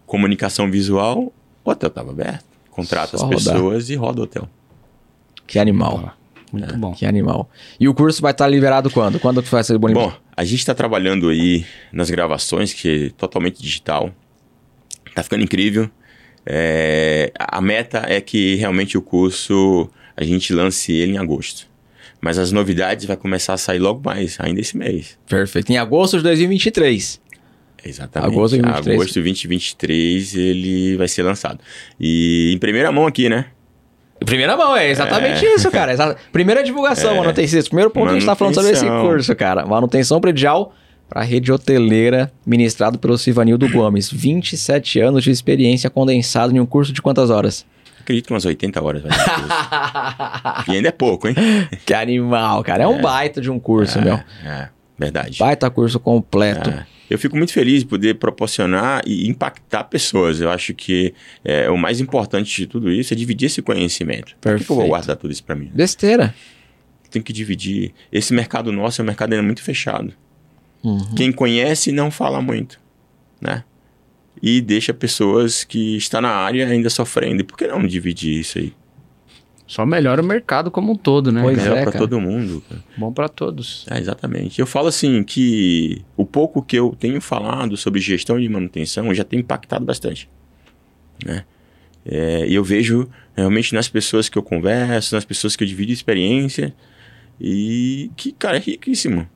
comunicação 0.06 0.70
visual, 0.70 1.32
o 1.64 1.70
hotel 1.70 1.88
estava 1.88 2.10
aberto. 2.10 2.44
Contrata 2.70 3.16
Só 3.16 3.24
as 3.26 3.32
rodar. 3.32 3.54
pessoas 3.54 3.90
e 3.90 3.94
roda 3.94 4.20
o 4.20 4.24
hotel. 4.24 4.48
Que 5.46 5.58
animal. 5.58 6.16
Muito 6.52 6.76
bom. 6.76 6.92
Que 6.92 7.06
animal. 7.06 7.50
E 7.80 7.88
o 7.88 7.94
curso 7.94 8.20
vai 8.20 8.32
estar 8.32 8.46
liberado 8.46 8.90
quando? 8.90 9.18
Quando 9.18 9.42
que 9.42 9.50
vai 9.50 9.64
ser 9.64 9.78
bonito? 9.78 9.98
Bom, 9.98 10.12
a 10.36 10.44
gente 10.44 10.58
está 10.58 10.74
trabalhando 10.74 11.28
aí 11.28 11.64
nas 11.92 12.10
gravações, 12.10 12.74
que 12.74 13.06
é 13.06 13.10
totalmente 13.10 13.62
digital. 13.62 14.10
Tá 15.14 15.22
ficando 15.22 15.42
incrível. 15.42 15.90
É, 16.44 17.32
a 17.38 17.60
meta 17.60 18.04
é 18.06 18.20
que 18.20 18.56
realmente 18.56 18.98
o 18.98 19.02
curso 19.02 19.88
a 20.16 20.24
gente 20.24 20.52
lance 20.52 20.92
ele 20.92 21.12
em 21.14 21.18
agosto. 21.18 21.66
Mas 22.20 22.38
as 22.38 22.52
novidades 22.52 23.04
vai 23.04 23.16
começar 23.16 23.54
a 23.54 23.58
sair 23.58 23.78
logo 23.80 24.00
mais, 24.04 24.36
ainda 24.38 24.60
esse 24.60 24.76
mês. 24.76 25.18
Perfeito. 25.28 25.70
Em 25.72 25.76
agosto 25.78 26.16
de 26.18 26.22
2023. 26.22 27.20
Exatamente. 27.84 28.32
Agosto 28.32 28.54
de 28.56 28.62
23. 28.62 28.86
Agosto 28.96 29.14
de 29.14 29.20
2023 29.22 30.34
ele 30.36 30.96
vai 30.96 31.08
ser 31.08 31.22
lançado. 31.22 31.58
E 31.98 32.52
em 32.54 32.58
primeira 32.58 32.92
mão 32.92 33.06
aqui, 33.06 33.28
né? 33.28 33.46
Primeira 34.24 34.56
mão, 34.56 34.76
é 34.76 34.88
exatamente 34.88 35.44
isso, 35.44 35.68
cara. 35.70 35.92
Exa- 35.92 36.16
Primeira 36.32 36.62
divulgação, 36.64 37.16
manutenção. 37.16 37.60
Primeiro 37.64 37.90
ponto 37.90 38.04
que 38.06 38.10
a 38.10 38.14
gente 38.14 38.26
tá 38.26 38.36
falando 38.36 38.54
sobre 38.54 38.70
esse 38.70 38.86
curso, 38.86 39.34
cara. 39.34 39.66
Manutenção 39.66 40.20
predial 40.20 40.72
para 41.08 41.22
rede 41.22 41.50
hoteleira, 41.50 42.32
ministrado 42.46 43.00
pelo 43.00 43.18
Silvanildo 43.18 43.68
Gomes. 43.68 44.08
27 44.10 45.00
anos 45.00 45.24
de 45.24 45.32
experiência 45.32 45.90
condensado 45.90 46.54
em 46.56 46.60
um 46.60 46.64
curso 46.66 46.92
de 46.92 47.02
quantas 47.02 47.30
horas? 47.30 47.66
Acredito 48.12 48.26
que 48.26 48.32
umas 48.34 48.44
80 48.44 48.82
horas. 48.82 49.02
E 50.68 50.72
ainda 50.76 50.88
é 50.88 50.92
pouco, 50.92 51.28
hein? 51.28 51.34
que 51.84 51.94
animal, 51.94 52.62
cara. 52.62 52.84
É 52.84 52.86
um 52.86 53.00
baita 53.00 53.40
de 53.40 53.50
um 53.50 53.58
curso, 53.58 54.00
meu. 54.00 54.20
É, 54.44 54.68
verdade. 54.98 55.38
Baita 55.38 55.68
curso 55.70 55.98
completo. 55.98 56.70
É. 56.70 56.86
Eu 57.10 57.18
fico 57.18 57.36
muito 57.36 57.52
feliz 57.52 57.80
de 57.80 57.86
poder 57.86 58.14
proporcionar 58.14 59.02
e 59.06 59.28
impactar 59.28 59.84
pessoas. 59.84 60.40
Eu 60.40 60.50
acho 60.50 60.72
que 60.72 61.14
é, 61.44 61.68
o 61.70 61.76
mais 61.76 62.00
importante 62.00 62.54
de 62.54 62.66
tudo 62.66 62.90
isso 62.90 63.12
é 63.12 63.16
dividir 63.16 63.46
esse 63.46 63.60
conhecimento. 63.60 64.36
Por 64.40 64.56
que 64.56 64.64
que 64.64 64.70
eu 64.70 64.76
vou 64.76 64.76
Perfeito. 64.76 64.88
guardar 64.88 65.16
tudo 65.16 65.30
isso 65.30 65.44
para 65.44 65.54
mim? 65.54 65.70
Besteira. 65.74 66.34
Tem 67.10 67.20
que 67.20 67.32
dividir. 67.32 67.92
Esse 68.10 68.32
mercado 68.32 68.72
nosso 68.72 69.00
é 69.00 69.02
um 69.02 69.06
mercado 69.06 69.32
ainda 69.32 69.42
muito 69.42 69.62
fechado. 69.62 70.12
Uhum. 70.82 71.14
Quem 71.14 71.32
conhece 71.32 71.92
não 71.92 72.10
fala 72.10 72.40
muito, 72.40 72.80
né? 73.40 73.64
E 74.40 74.60
deixa 74.60 74.94
pessoas 74.94 75.64
que 75.64 75.96
estão 75.96 76.20
na 76.20 76.30
área 76.30 76.66
ainda 76.66 76.90
sofrendo. 76.90 77.42
E 77.42 77.44
por 77.44 77.56
que 77.56 77.66
não 77.66 77.86
dividir 77.86 78.40
isso 78.40 78.58
aí? 78.58 78.72
Só 79.66 79.86
melhora 79.86 80.20
o 80.20 80.24
mercado 80.24 80.70
como 80.70 80.92
um 80.92 80.96
todo, 80.96 81.32
né? 81.32 81.40
Pois? 81.40 81.56
Melhor 81.56 81.78
é, 81.78 81.82
para 81.82 81.98
todo 81.98 82.20
mundo. 82.20 82.62
cara. 82.68 82.84
Bom 82.96 83.12
pra 83.12 83.28
todos. 83.28 83.86
É, 83.90 83.98
exatamente. 83.98 84.60
Eu 84.60 84.66
falo 84.66 84.88
assim 84.88 85.22
que 85.22 86.04
o 86.16 86.26
pouco 86.26 86.62
que 86.62 86.76
eu 86.76 86.94
tenho 86.98 87.20
falado 87.20 87.76
sobre 87.76 88.00
gestão 88.00 88.38
de 88.38 88.48
manutenção 88.48 89.14
já 89.14 89.24
tem 89.24 89.40
impactado 89.40 89.84
bastante. 89.84 90.28
Né? 91.24 91.44
É, 92.04 92.46
E 92.46 92.54
eu 92.54 92.62
vejo 92.62 93.08
realmente 93.34 93.74
nas 93.74 93.88
pessoas 93.88 94.28
que 94.28 94.36
eu 94.36 94.42
converso, 94.42 95.14
nas 95.14 95.24
pessoas 95.24 95.56
que 95.56 95.64
eu 95.64 95.68
divido 95.68 95.90
experiência, 95.92 96.74
e 97.40 98.10
que, 98.16 98.32
cara, 98.32 98.58
é 98.58 98.60
riquíssimo. 98.60 99.26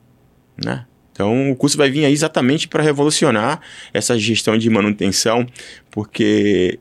Né? 0.63 0.85
Então, 1.16 1.50
o 1.50 1.57
curso 1.57 1.79
vai 1.79 1.90
vir 1.90 2.05
aí 2.05 2.12
exatamente 2.12 2.68
para 2.68 2.83
revolucionar 2.83 3.62
essa 3.90 4.18
gestão 4.18 4.59
de 4.59 4.68
manutenção, 4.68 5.46
porque 5.90 6.79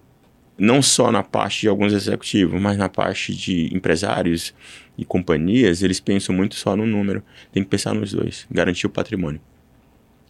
não 0.58 0.82
só 0.82 1.10
na 1.10 1.24
parte 1.24 1.62
de 1.62 1.70
alguns 1.70 1.94
executivos, 1.94 2.60
mas 2.62 2.78
na 2.78 2.90
parte 2.90 3.34
de 3.34 3.74
empresários 3.74 4.54
e 4.98 5.06
companhias, 5.06 5.82
eles 5.82 6.02
pensam 6.02 6.36
muito 6.36 6.56
só 6.56 6.76
no 6.76 6.86
número. 6.86 7.24
Tem 7.54 7.64
que 7.64 7.70
pensar 7.70 7.94
nos 7.94 8.12
dois, 8.12 8.46
garantir 8.52 8.86
o 8.86 8.90
patrimônio. 8.90 9.40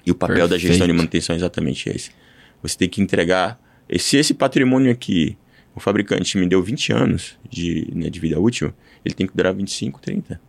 E 0.05 0.11
o 0.11 0.15
papel 0.15 0.47
da 0.47 0.55
gestão 0.55 0.73
de 0.73 0.77
Perfeito. 0.77 0.97
manutenção 0.97 1.33
é 1.33 1.39
exatamente 1.39 1.89
esse. 1.89 2.11
Você 2.61 2.77
tem 2.77 2.87
que 2.87 3.01
entregar. 3.01 3.59
Se 3.97 4.17
esse 4.17 4.35
patrimônio 4.35 4.91
aqui, 4.91 5.35
o 5.73 5.79
fabricante 5.79 6.37
me 6.37 6.45
deu 6.45 6.61
20 6.61 6.93
anos 6.93 7.39
de, 7.49 7.91
né, 7.91 8.11
de 8.11 8.19
vida 8.19 8.39
útil, 8.39 8.71
ele 9.03 9.15
tem 9.15 9.25
que 9.25 9.35
durar 9.35 9.51
25, 9.51 9.99
30. 9.99 10.39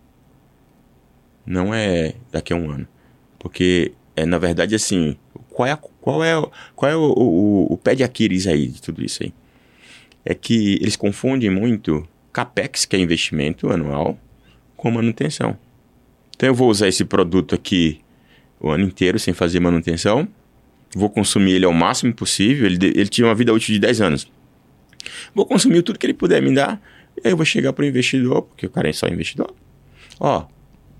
Não 1.46 1.72
é 1.72 2.16
daqui 2.30 2.52
a 2.52 2.56
um 2.56 2.70
ano. 2.70 2.86
Porque, 3.46 3.92
é, 4.16 4.26
na 4.26 4.38
verdade, 4.38 4.74
assim, 4.74 5.16
qual 5.50 5.68
é, 5.68 5.70
a- 5.70 5.76
qual 5.76 6.24
é, 6.24 6.32
qual 6.74 6.90
é 6.90 6.96
o, 6.96 7.12
o, 7.16 7.72
o 7.74 7.76
pé 7.76 7.94
de 7.94 8.02
Aquiles 8.02 8.44
aí 8.48 8.66
de 8.66 8.82
tudo 8.82 9.04
isso 9.04 9.22
aí? 9.22 9.32
É 10.24 10.34
que 10.34 10.74
eles 10.80 10.96
confundem 10.96 11.48
muito 11.48 12.04
capex, 12.32 12.84
que 12.84 12.96
é 12.96 12.98
investimento 12.98 13.70
anual, 13.70 14.18
com 14.76 14.90
manutenção. 14.90 15.56
Então 16.34 16.48
eu 16.48 16.54
vou 16.54 16.68
usar 16.68 16.88
esse 16.88 17.04
produto 17.04 17.54
aqui 17.54 18.00
o 18.58 18.68
ano 18.68 18.82
inteiro 18.84 19.16
sem 19.16 19.32
fazer 19.32 19.60
manutenção, 19.60 20.26
vou 20.92 21.08
consumir 21.08 21.52
ele 21.52 21.64
ao 21.64 21.72
máximo 21.72 22.12
possível. 22.12 22.66
Ele, 22.66 22.84
ele 22.84 23.06
tinha 23.08 23.28
uma 23.28 23.34
vida 23.34 23.52
útil 23.54 23.72
de 23.72 23.78
10 23.78 24.00
anos. 24.00 24.30
Vou 25.32 25.46
consumir 25.46 25.82
tudo 25.82 26.00
que 26.00 26.06
ele 26.06 26.14
puder 26.14 26.42
me 26.42 26.52
dar, 26.52 26.82
e 27.16 27.28
aí 27.28 27.32
eu 27.32 27.36
vou 27.36 27.46
chegar 27.46 27.72
para 27.72 27.84
o 27.84 27.86
investidor, 27.86 28.42
porque 28.42 28.66
o 28.66 28.70
cara 28.70 28.88
é 28.88 28.92
só 28.92 29.06
investidor. 29.06 29.54
Ó, 30.18 30.46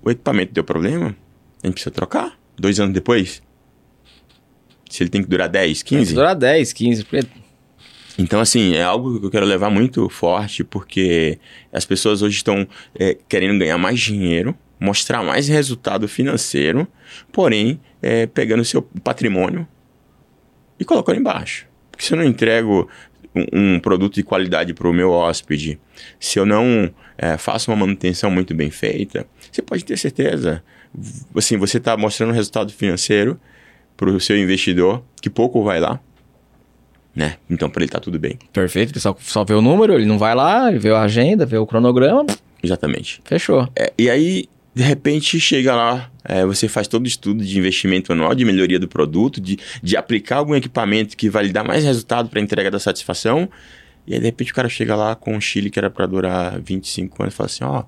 o 0.01 0.09
equipamento 0.09 0.53
deu 0.53 0.63
problema, 0.63 1.13
a 1.63 1.67
gente 1.67 1.73
precisa 1.75 1.91
trocar. 1.91 2.37
Dois 2.57 2.79
anos 2.79 2.93
depois, 2.93 3.41
se 4.89 5.03
ele 5.03 5.09
tem 5.09 5.21
que 5.21 5.29
durar 5.29 5.49
10, 5.49 5.83
15. 5.83 5.99
Tem 5.99 6.07
que 6.07 6.13
durar 6.13 6.35
10, 6.35 6.73
15. 6.73 7.05
Então, 8.17 8.39
assim, 8.39 8.73
é 8.73 8.81
algo 8.81 9.19
que 9.19 9.25
eu 9.27 9.29
quero 9.29 9.45
levar 9.45 9.69
muito 9.69 10.09
forte, 10.09 10.63
porque 10.63 11.37
as 11.71 11.85
pessoas 11.85 12.21
hoje 12.21 12.37
estão 12.37 12.67
é, 12.97 13.15
querendo 13.29 13.59
ganhar 13.59 13.77
mais 13.77 13.99
dinheiro, 13.99 14.55
mostrar 14.79 15.23
mais 15.23 15.47
resultado 15.47 16.07
financeiro, 16.07 16.87
porém, 17.31 17.79
é, 18.01 18.25
pegando 18.25 18.61
o 18.61 18.65
seu 18.65 18.81
patrimônio 18.81 19.67
e 20.79 20.85
colocando 20.85 21.19
embaixo. 21.19 21.67
Porque 21.91 22.05
se 22.05 22.13
eu 22.13 22.17
não 22.17 22.25
entrego 22.25 22.89
um, 23.35 23.75
um 23.75 23.79
produto 23.79 24.15
de 24.15 24.23
qualidade 24.23 24.73
para 24.73 24.87
o 24.87 24.93
meu 24.93 25.11
hóspede, 25.11 25.79
se 26.19 26.39
eu 26.39 26.45
não 26.45 26.91
é, 27.17 27.37
faço 27.37 27.69
uma 27.69 27.77
manutenção 27.77 28.31
muito 28.31 28.55
bem 28.55 28.71
feita, 28.71 29.27
você 29.51 29.61
pode 29.61 29.85
ter 29.85 29.97
certeza, 29.97 30.63
assim, 31.35 31.57
você 31.57 31.77
está 31.77 31.95
mostrando 31.95 32.31
um 32.31 32.33
resultado 32.33 32.71
financeiro 32.71 33.39
para 33.95 34.09
o 34.09 34.19
seu 34.19 34.37
investidor, 34.37 35.03
que 35.21 35.29
pouco 35.29 35.63
vai 35.63 35.79
lá, 35.79 35.99
né? 37.15 37.37
Então, 37.49 37.69
para 37.69 37.83
ele 37.83 37.91
tá 37.91 37.99
tudo 37.99 38.19
bem. 38.19 38.37
Perfeito, 38.53 38.93
ele 38.93 38.99
só, 38.99 39.15
só 39.19 39.43
vê 39.43 39.53
o 39.53 39.61
número, 39.61 39.93
ele 39.93 40.05
não 40.05 40.19
vai 40.19 40.35
lá, 40.35 40.69
ele 40.69 40.79
vê 40.79 40.91
a 40.91 41.01
agenda, 41.01 41.45
vê 41.45 41.57
o 41.57 41.65
cronograma. 41.65 42.27
Exatamente. 42.61 43.21
Fechou. 43.25 43.67
É, 43.75 43.91
e 43.97 44.09
aí, 44.09 44.45
de 44.73 44.83
repente, 44.83 45.39
chega 45.39 45.75
lá, 45.75 46.11
é, 46.23 46.45
você 46.45 46.67
faz 46.67 46.87
todo 46.87 47.05
o 47.05 47.07
estudo 47.07 47.43
de 47.43 47.57
investimento 47.57 48.13
anual, 48.13 48.35
de 48.35 48.45
melhoria 48.45 48.79
do 48.79 48.87
produto, 48.87 49.41
de, 49.41 49.57
de 49.81 49.97
aplicar 49.97 50.37
algum 50.37 50.55
equipamento 50.55 51.17
que 51.17 51.29
vai 51.29 51.45
lhe 51.45 51.51
dar 51.51 51.63
mais 51.63 51.83
resultado 51.83 52.29
para 52.29 52.39
entrega 52.39 52.69
da 52.69 52.79
satisfação. 52.79 53.49
E 54.05 54.13
aí, 54.13 54.19
de 54.19 54.25
repente, 54.25 54.51
o 54.51 54.55
cara 54.55 54.69
chega 54.69 54.95
lá 54.95 55.15
com 55.15 55.35
um 55.35 55.41
Chile 55.41 55.71
que 55.71 55.79
era 55.79 55.89
para 55.89 56.05
durar 56.05 56.59
25 56.61 57.23
anos 57.23 57.33
e 57.33 57.37
fala 57.37 57.47
assim: 57.47 57.63
ó, 57.63 57.83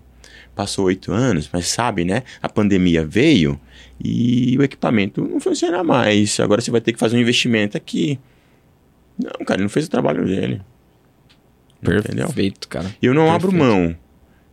passou 0.60 0.88
oito 0.88 1.14
anos, 1.14 1.50
mas 1.54 1.68
sabe, 1.68 2.04
né? 2.04 2.24
A 2.42 2.50
pandemia 2.50 3.06
veio 3.06 3.58
e 3.98 4.58
o 4.60 4.62
equipamento 4.62 5.26
não 5.26 5.40
funciona 5.40 5.82
mais. 5.86 6.38
Agora 6.38 6.60
você 6.60 6.70
vai 6.70 6.82
ter 6.82 6.92
que 6.92 7.00
fazer 7.00 7.16
um 7.16 7.22
investimento 7.22 7.78
aqui. 7.78 8.20
Não, 9.18 9.46
cara, 9.46 9.54
ele 9.54 9.64
não 9.64 9.70
fez 9.70 9.86
o 9.86 9.90
trabalho 9.90 10.26
dele. 10.26 10.62
Perfeito, 11.82 12.12
entendeu? 12.34 12.54
cara. 12.68 12.94
E 13.02 13.06
eu 13.06 13.14
não 13.14 13.32
Perfeito. 13.32 13.46
abro 13.46 13.58
mão. 13.58 13.96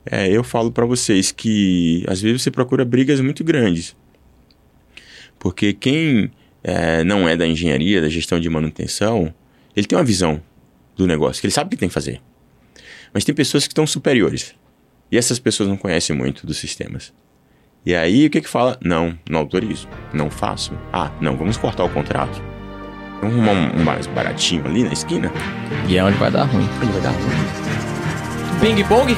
É, 0.09 0.31
eu 0.31 0.45
falo 0.45 0.71
para 0.71 0.87
vocês 0.87 1.33
que 1.33 2.05
às 2.07 2.23
vezes 2.23 2.41
você 2.43 2.53
procura 2.53 2.85
brigas 2.85 3.21
muito 3.21 3.43
grandes. 3.43 3.97
Porque 5.41 5.73
quem 5.73 6.31
é, 6.63 7.03
não 7.03 7.29
é 7.29 7.37
da 7.37 7.49
engenharia, 7.49 8.01
da 8.01 8.09
gestão 8.09 8.39
de 8.39 8.49
manutenção, 8.49 9.35
ele 9.75 9.89
tem 9.89 9.99
uma 9.99 10.05
visão 10.05 10.41
do 10.95 11.05
negócio, 11.05 11.41
que 11.41 11.49
ele 11.49 11.53
sabe 11.53 11.67
o 11.67 11.71
que 11.71 11.77
tem 11.77 11.89
que 11.89 11.95
fazer. 11.95 12.21
Mas 13.13 13.25
tem 13.25 13.35
pessoas 13.35 13.67
que 13.67 13.73
estão 13.73 13.85
superiores. 13.89 14.55
E 15.11 15.17
essas 15.17 15.39
pessoas 15.39 15.69
não 15.69 15.77
conhecem 15.77 16.17
muito 16.17 16.47
dos 16.47 16.59
sistemas. 16.59 17.13
E 17.85 17.95
aí 17.95 18.27
o 18.27 18.31
que 18.31 18.41
que 18.41 18.49
fala? 18.49 18.77
Não, 18.83 19.17
não 19.31 19.41
autorizo, 19.41 19.89
não 20.13 20.29
faço. 20.29 20.73
Ah, 20.93 21.13
não, 21.21 21.37
vamos 21.37 21.57
cortar 21.57 21.85
o 21.85 21.89
contrato. 21.89 22.43
Vamos 23.21 23.37
arrumar 23.37 23.53
um, 23.53 23.81
um 23.81 23.85
mais 23.85 24.07
baratinho 24.09 24.67
ali 24.67 24.83
na 24.83 24.93
esquina. 24.93 25.31
E 25.89 25.97
é 25.97 26.03
onde 26.03 26.19
vai 26.19 26.31
dar 26.31 26.45
ruim. 26.45 26.69
Onde 26.83 26.93
vai 26.93 27.01
dar 27.01 27.11
ruim. 27.11 27.67
Ping 28.61 28.85
pong? 28.85 29.17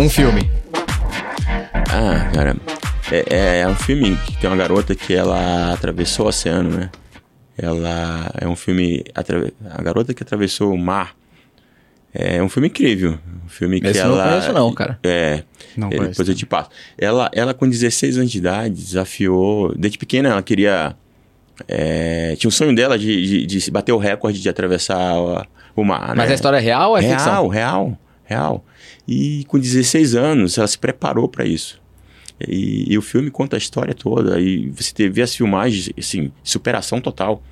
Um 0.00 0.08
filme. 0.08 0.50
Ah, 1.90 2.30
cara. 2.34 2.56
É, 3.10 3.24
é, 3.28 3.60
é, 3.60 3.68
um 3.68 3.74
filme 3.74 4.16
que 4.16 4.38
tem 4.38 4.48
uma 4.48 4.56
garota 4.56 4.94
que 4.94 5.12
ela 5.12 5.74
atravessou 5.74 6.24
o 6.24 6.28
oceano, 6.30 6.70
né? 6.70 6.90
Ela 7.56 8.30
é 8.40 8.48
um 8.48 8.56
filme. 8.56 9.04
A 9.14 9.82
garota 9.82 10.14
que 10.14 10.22
atravessou 10.22 10.72
o 10.72 10.78
mar. 10.78 11.14
É 12.14 12.42
um 12.42 12.48
filme 12.48 12.68
incrível. 12.68 13.18
Um 13.44 13.48
filme 13.48 13.80
que 13.80 13.86
Esse 13.86 14.00
ela. 14.00 14.16
não 14.16 14.30
conheço, 14.30 14.52
não, 14.52 14.72
cara. 14.74 14.98
É. 15.02 15.44
Não 15.76 15.88
é, 15.88 15.96
conheço. 15.96 16.10
depois 16.10 16.28
eu 16.28 16.34
te 16.34 16.44
passo. 16.44 16.70
Ela, 16.98 17.30
ela, 17.32 17.54
com 17.54 17.68
16 17.68 18.18
anos 18.18 18.30
de 18.30 18.38
idade, 18.38 18.74
desafiou. 18.74 19.74
Desde 19.74 19.98
pequena, 19.98 20.30
ela 20.30 20.42
queria. 20.42 20.94
É, 21.66 22.34
tinha 22.36 22.48
o 22.48 22.52
sonho 22.52 22.74
dela 22.74 22.98
de, 22.98 23.46
de, 23.46 23.46
de 23.46 23.70
bater 23.70 23.92
o 23.92 23.98
recorde 23.98 24.40
de 24.40 24.48
atravessar 24.48 25.14
o, 25.16 25.46
o 25.76 25.84
mar. 25.84 26.14
Mas 26.14 26.26
né? 26.26 26.32
a 26.32 26.34
história 26.34 26.56
é 26.58 26.60
real 26.60 26.90
ou 26.90 26.98
é 26.98 27.00
real, 27.00 27.18
ficção? 27.18 27.48
real, 27.48 27.98
real. 28.24 28.64
E 29.08 29.44
com 29.48 29.58
16 29.58 30.14
anos, 30.14 30.58
ela 30.58 30.66
se 30.66 30.78
preparou 30.78 31.28
para 31.28 31.44
isso. 31.44 31.81
E, 32.48 32.92
e, 32.92 32.98
o 32.98 33.02
filme 33.02 33.30
conta 33.30 33.56
a 33.56 33.58
história 33.58 33.94
toda. 33.94 34.40
E 34.40 34.70
você 34.70 35.08
vê 35.08 35.22
as 35.22 35.34
filmagens, 35.34 35.90
assim, 35.98 36.32
superação 36.42 37.00
total. 37.00 37.42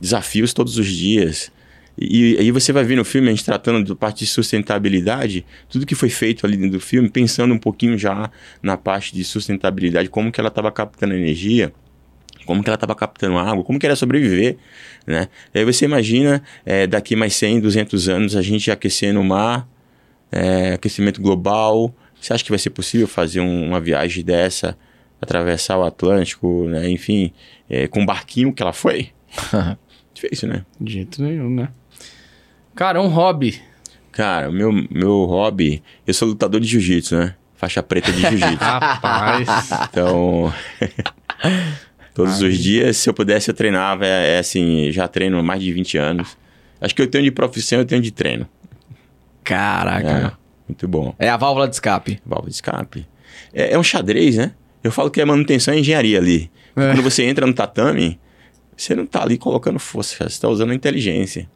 Desafios 0.00 0.52
todos 0.52 0.78
os 0.78 0.86
dias. 0.86 1.52
E 1.96 2.36
aí 2.38 2.50
você 2.50 2.72
vai 2.72 2.82
ver 2.82 2.96
no 2.96 3.04
filme, 3.04 3.28
a 3.28 3.30
gente 3.30 3.44
tratando 3.44 3.86
da 3.86 3.94
parte 3.94 4.20
de 4.20 4.26
sustentabilidade, 4.26 5.46
tudo 5.68 5.86
que 5.86 5.94
foi 5.94 6.10
feito 6.10 6.44
ali 6.44 6.56
dentro 6.56 6.72
do 6.72 6.80
filme, 6.80 7.08
pensando 7.08 7.54
um 7.54 7.58
pouquinho 7.58 7.96
já 7.96 8.30
na 8.60 8.76
parte 8.76 9.14
de 9.14 9.22
sustentabilidade, 9.22 10.08
como 10.08 10.32
que 10.32 10.40
ela 10.40 10.48
estava 10.48 10.72
captando 10.72 11.14
energia, 11.14 11.72
como 12.44 12.64
que 12.64 12.68
ela 12.68 12.74
estava 12.74 12.96
captando 12.96 13.38
água, 13.38 13.62
como 13.62 13.78
que 13.78 13.86
era 13.86 13.94
sobreviver, 13.94 14.56
né? 15.06 15.28
E 15.54 15.60
aí 15.60 15.64
você 15.64 15.84
imagina, 15.84 16.42
é, 16.66 16.84
daqui 16.86 17.14
mais 17.14 17.34
100, 17.36 17.60
200 17.60 18.08
anos, 18.08 18.36
a 18.36 18.42
gente 18.42 18.72
aquecendo 18.72 19.20
o 19.20 19.24
mar, 19.24 19.68
é, 20.32 20.72
aquecimento 20.72 21.22
global, 21.22 21.94
você 22.24 22.32
acha 22.32 22.42
que 22.42 22.50
vai 22.50 22.58
ser 22.58 22.70
possível 22.70 23.06
fazer 23.06 23.40
um, 23.40 23.68
uma 23.68 23.78
viagem 23.78 24.24
dessa, 24.24 24.78
atravessar 25.20 25.76
o 25.76 25.84
Atlântico, 25.84 26.64
né? 26.68 26.88
enfim, 26.88 27.30
é, 27.68 27.86
com 27.86 28.02
o 28.02 28.06
barquinho 28.06 28.52
que 28.52 28.62
ela 28.62 28.72
foi? 28.72 29.10
Difícil, 30.14 30.48
né? 30.48 30.64
De 30.80 30.94
jeito 30.94 31.22
nenhum, 31.22 31.50
né? 31.50 31.68
Cara, 32.74 33.02
um 33.02 33.08
hobby. 33.08 33.60
Cara, 34.10 34.48
o 34.48 34.52
meu, 34.52 34.72
meu 34.90 35.24
hobby, 35.24 35.82
eu 36.06 36.14
sou 36.14 36.28
lutador 36.28 36.60
de 36.60 36.66
jiu-jitsu, 36.66 37.14
né? 37.16 37.34
Faixa 37.56 37.82
preta 37.82 38.10
de 38.10 38.22
jiu-jitsu. 38.22 38.56
Rapaz. 38.64 39.48
então, 39.90 40.54
todos 42.14 42.40
Ai. 42.40 42.48
os 42.48 42.58
dias, 42.58 42.96
se 42.96 43.10
eu 43.10 43.12
pudesse, 43.12 43.50
eu 43.50 43.54
treinava. 43.54 44.06
É, 44.06 44.36
é, 44.36 44.38
assim, 44.38 44.90
já 44.90 45.06
treino 45.08 45.38
há 45.38 45.42
mais 45.42 45.60
de 45.60 45.72
20 45.72 45.98
anos. 45.98 46.38
Acho 46.80 46.94
que 46.94 47.02
eu 47.02 47.06
tenho 47.06 47.24
de 47.24 47.30
profissão, 47.30 47.80
eu 47.80 47.84
tenho 47.84 48.00
de 48.00 48.12
treino. 48.12 48.48
Caraca. 49.42 50.36
É, 50.38 50.43
muito 50.68 50.88
bom. 50.88 51.14
É 51.18 51.28
a 51.28 51.36
válvula 51.36 51.68
de 51.68 51.74
escape. 51.74 52.20
Válvula 52.24 52.48
de 52.48 52.56
escape. 52.56 53.06
É, 53.52 53.72
é 53.72 53.78
um 53.78 53.82
xadrez, 53.82 54.36
né? 54.36 54.54
Eu 54.82 54.92
falo 54.92 55.10
que 55.10 55.20
é 55.20 55.24
manutenção 55.24 55.74
e 55.74 55.80
engenharia 55.80 56.18
ali. 56.18 56.50
É. 56.76 56.92
Quando 56.92 57.02
você 57.02 57.24
entra 57.24 57.46
no 57.46 57.54
tatame, 57.54 58.20
você 58.76 58.94
não 58.94 59.06
tá 59.06 59.22
ali 59.22 59.38
colocando 59.38 59.78
força, 59.78 60.16
você 60.16 60.24
está 60.24 60.48
usando 60.48 60.72
inteligência. 60.72 61.48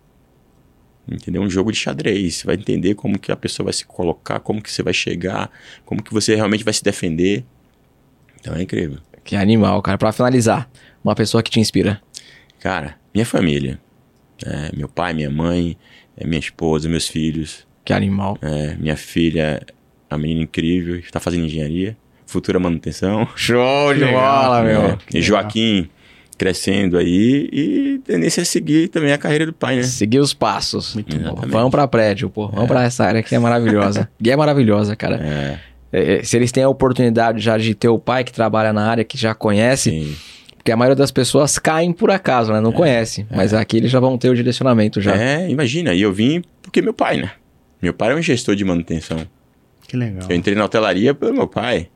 Entendeu? 1.07 1.42
Um 1.42 1.51
jogo 1.51 1.73
de 1.73 1.79
xadrez. 1.79 2.37
Você 2.37 2.47
vai 2.47 2.57
entender 2.57 2.94
como 2.94 3.18
que 3.18 3.33
a 3.33 3.37
pessoa 3.37 3.64
vai 3.64 3.73
se 3.73 3.85
colocar, 3.85 4.40
como 4.40 4.62
que 4.62 4.71
você 4.71 4.83
vai 4.83 4.92
chegar, 4.92 5.51
como 5.85 6.03
que 6.03 6.12
você 6.12 6.35
realmente 6.35 6.64
vai 6.64 6.73
se 6.73 6.83
defender. 6.83 7.44
Então 8.40 8.55
é 8.55 8.62
incrível. 8.62 8.99
Que 9.25 9.37
animal, 9.37 9.83
cara. 9.83 9.99
Para 9.99 10.12
finalizar, 10.12 10.71
uma 11.05 11.14
pessoa 11.14 11.42
que 11.42 11.51
te 11.51 11.61
inspira. 11.61 12.01
Cara, 12.61 12.97
minha 13.12 13.27
família. 13.27 13.81
É, 14.44 14.75
meu 14.75 14.88
pai, 14.88 15.12
minha 15.12 15.31
mãe, 15.31 15.77
é, 16.16 16.27
minha 16.27 16.38
esposa, 16.38 16.88
meus 16.88 17.09
filhos. 17.09 17.67
Que 17.88 17.94
animal. 17.94 18.37
É, 18.42 18.77
minha 18.79 18.98
filha, 18.98 19.62
a 20.11 20.18
menina 20.18 20.42
incrível, 20.42 20.96
está 20.96 21.18
fazendo 21.18 21.46
engenharia, 21.46 21.96
futura 22.27 22.59
manutenção. 22.59 23.27
Show 23.35 23.94
de 23.94 24.05
bola, 24.05 24.62
meu. 24.62 24.83
É, 24.83 24.98
e 25.14 25.22
Joaquim 25.22 25.88
crescendo 26.37 26.98
aí 26.98 27.48
e 27.51 28.01
tendência 28.05 28.42
a 28.42 28.44
seguir 28.44 28.88
também 28.88 29.11
a 29.11 29.16
carreira 29.16 29.46
do 29.46 29.55
pai, 29.55 29.77
né? 29.77 29.85
Seguir 29.85 30.18
os 30.18 30.35
passos. 30.35 30.94
Muito 30.94 31.18
bom. 31.18 31.35
Vamos 31.48 31.70
para 31.70 31.88
prédio, 31.88 32.29
pô. 32.29 32.48
Vamos 32.48 32.64
é. 32.64 32.66
para 32.66 32.85
essa 32.85 33.07
área 33.07 33.22
que 33.22 33.35
é 33.35 33.38
maravilhosa. 33.38 34.07
e 34.22 34.31
é 34.31 34.37
maravilhosa, 34.37 34.94
cara. 34.94 35.16
É. 35.16 35.59
É, 35.90 36.22
se 36.22 36.37
eles 36.37 36.53
têm 36.53 36.64
a 36.64 36.68
oportunidade 36.68 37.40
já 37.40 37.57
de 37.57 37.74
ter 37.74 37.88
o 37.88 37.98
pai 37.98 38.22
que 38.22 38.33
trabalha 38.33 38.70
na 38.70 38.87
área, 38.87 39.03
que 39.03 39.16
já 39.16 39.35
conhece, 39.35 39.90
Sim. 39.90 40.14
porque 40.55 40.70
a 40.70 40.77
maioria 40.77 40.94
das 40.94 41.11
pessoas 41.11 41.59
caem 41.59 41.94
por 41.94 42.11
acaso, 42.11 42.53
né? 42.53 42.61
Não 42.61 42.70
é, 42.70 42.74
conhece. 42.74 43.27
Mas 43.31 43.55
aqui 43.55 43.79
eles 43.79 43.90
já 43.90 43.98
vão 43.98 44.18
ter 44.18 44.29
o 44.29 44.35
direcionamento 44.35 45.01
já. 45.01 45.16
É, 45.16 45.48
imagina. 45.48 45.94
E 45.94 46.03
eu 46.03 46.12
vim 46.12 46.42
porque 46.62 46.83
meu 46.83 46.92
pai, 46.92 47.16
né? 47.16 47.31
Meu 47.81 47.93
pai 47.93 48.12
é 48.12 48.14
um 48.14 48.23
gestor 48.23 48.55
de 48.57 48.64
manutenção. 48.64 49.27
Que 49.87 49.97
legal. 49.97 50.27
Eu 50.29 50.37
entrei 50.37 50.55
na 50.55 50.64
hotelaria 50.64 51.14
pelo 51.14 51.33
meu 51.33 51.47
pai. 51.47 51.88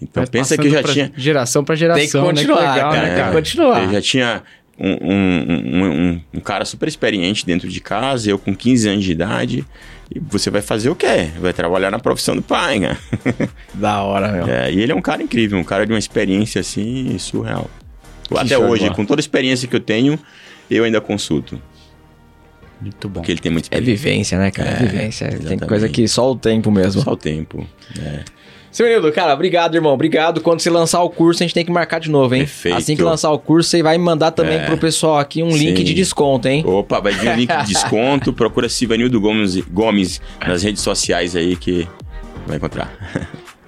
Então 0.00 0.22
Mas 0.22 0.30
pensa 0.30 0.56
que 0.56 0.66
eu 0.66 0.70
já 0.70 0.82
tinha. 0.82 1.12
Geração 1.16 1.64
para 1.64 1.74
geração. 1.74 2.00
Tem 2.00 2.10
que 2.10 2.18
continuar, 2.18 2.60
né? 2.60 2.68
que 2.68 2.74
legal, 2.74 2.92
cara. 2.92 3.06
né, 3.06 3.14
Tem 3.14 3.24
que 3.24 3.32
continuar. 3.32 3.82
Eu 3.84 3.92
já 3.92 4.00
tinha 4.00 4.42
um, 4.78 4.90
um, 4.90 5.84
um, 5.84 6.20
um, 6.34 6.40
cara 6.40 6.64
super 6.64 6.86
experiente 6.86 7.46
dentro 7.46 7.68
de 7.68 7.80
casa, 7.80 8.30
eu 8.30 8.38
com 8.38 8.54
15 8.54 8.88
anos 8.88 9.04
de 9.04 9.12
idade. 9.12 9.64
E 10.14 10.20
você 10.20 10.50
vai 10.50 10.62
fazer 10.62 10.88
o 10.90 10.94
quê? 10.94 11.30
Vai 11.40 11.52
trabalhar 11.52 11.90
na 11.90 11.98
profissão 11.98 12.36
do 12.36 12.42
pai, 12.42 12.78
né? 12.78 12.96
Da 13.74 14.02
hora, 14.02 14.30
meu. 14.30 14.46
É, 14.46 14.72
e 14.72 14.80
ele 14.80 14.92
é 14.92 14.94
um 14.94 15.02
cara 15.02 15.22
incrível, 15.22 15.58
um 15.58 15.64
cara 15.64 15.84
de 15.84 15.92
uma 15.92 15.98
experiência 15.98 16.60
assim 16.60 17.16
surreal. 17.18 17.68
Até 18.36 18.58
hoje, 18.58 18.90
com 18.90 19.04
toda 19.04 19.20
a 19.20 19.22
experiência 19.22 19.66
que 19.66 19.74
eu 19.74 19.80
tenho, 19.80 20.18
eu 20.70 20.84
ainda 20.84 21.00
consulto. 21.00 21.60
Muito 22.80 23.08
bom. 23.08 23.20
Porque 23.20 23.32
ele 23.32 23.40
tem 23.40 23.50
muita 23.50 23.68
É 23.76 23.80
vivência, 23.80 24.38
né, 24.38 24.50
cara? 24.50 24.70
É, 24.70 24.72
É, 24.72 24.76
vivência. 24.76 25.28
Tem 25.28 25.36
exatamente. 25.38 25.66
coisa 25.66 25.88
que 25.88 26.06
só 26.06 26.30
o 26.30 26.36
tempo 26.36 26.70
mesmo. 26.70 27.02
Só 27.02 27.12
o 27.12 27.16
tempo. 27.16 27.66
É. 27.98 28.20
Seu 28.70 28.86
Nildo, 28.86 29.10
cara, 29.10 29.32
obrigado, 29.32 29.74
irmão. 29.74 29.94
Obrigado. 29.94 30.42
Quando 30.42 30.60
você 30.60 30.68
lançar 30.68 31.02
o 31.02 31.08
curso, 31.08 31.42
a 31.42 31.46
gente 31.46 31.54
tem 31.54 31.64
que 31.64 31.72
marcar 31.72 31.98
de 31.98 32.10
novo, 32.10 32.34
hein? 32.34 32.42
Perfeito. 32.42 32.76
Assim 32.76 32.94
que 32.94 33.02
lançar 33.02 33.30
o 33.30 33.38
curso, 33.38 33.70
você 33.70 33.82
vai 33.82 33.96
mandar 33.96 34.32
também 34.32 34.62
pro 34.66 34.76
pessoal 34.76 35.18
aqui 35.18 35.42
um 35.42 35.48
link 35.56 35.78
Sim. 35.78 35.84
de 35.84 35.94
desconto, 35.94 36.46
hein? 36.46 36.62
Opa, 36.66 37.00
vai 37.00 37.14
vir 37.14 37.30
o 37.30 37.34
link 37.34 37.48
de 37.48 37.64
desconto. 37.72 38.34
Procura 38.34 38.68
Sivanildo 38.68 39.18
Gomes, 39.18 39.56
Gomes 39.60 40.20
nas 40.46 40.62
redes 40.62 40.82
sociais 40.82 41.34
aí 41.34 41.56
que 41.56 41.88
vai 42.46 42.58
encontrar. 42.58 42.92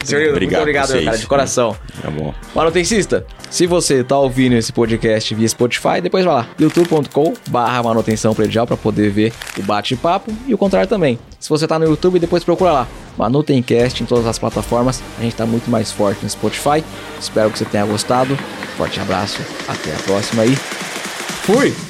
Seu 0.08 0.18
Nildo, 0.18 0.32
muito 0.32 0.42
Obrigado 0.44 0.62
obrigado, 0.62 0.86
vocês. 0.88 1.04
cara, 1.04 1.18
de 1.18 1.26
coração. 1.26 1.76
Tá 2.02 2.10
bom. 2.10 2.34
Manutencista, 2.54 3.26
se 3.50 3.66
você 3.66 4.02
tá 4.02 4.18
ouvindo 4.18 4.54
esse 4.54 4.72
podcast 4.72 5.34
via 5.34 5.48
Spotify, 5.48 6.00
depois 6.02 6.24
vai 6.24 6.34
lá, 6.34 6.46
youtube.com 6.58 7.34
barra 7.48 7.82
manutenção 7.82 8.34
predial 8.34 8.66
para 8.66 8.76
poder 8.76 9.10
ver 9.10 9.32
o 9.58 9.62
bate-papo 9.62 10.32
e 10.46 10.54
o 10.54 10.58
contrário 10.58 10.88
também. 10.88 11.18
Se 11.38 11.48
você 11.48 11.66
tá 11.66 11.78
no 11.78 11.84
YouTube, 11.86 12.18
depois 12.18 12.42
procura 12.44 12.72
lá, 12.72 12.88
Manutencast 13.16 14.02
em 14.02 14.06
todas 14.06 14.26
as 14.26 14.38
plataformas. 14.38 15.02
A 15.18 15.22
gente 15.22 15.34
tá 15.36 15.44
muito 15.46 15.70
mais 15.70 15.90
forte 15.90 16.22
no 16.22 16.30
Spotify. 16.30 16.84
Espero 17.20 17.50
que 17.50 17.58
você 17.58 17.64
tenha 17.64 17.84
gostado. 17.84 18.36
Forte 18.76 19.00
abraço, 19.00 19.40
até 19.66 19.92
a 19.92 19.98
próxima 19.98 20.44
e 20.46 20.54
fui! 20.56 21.87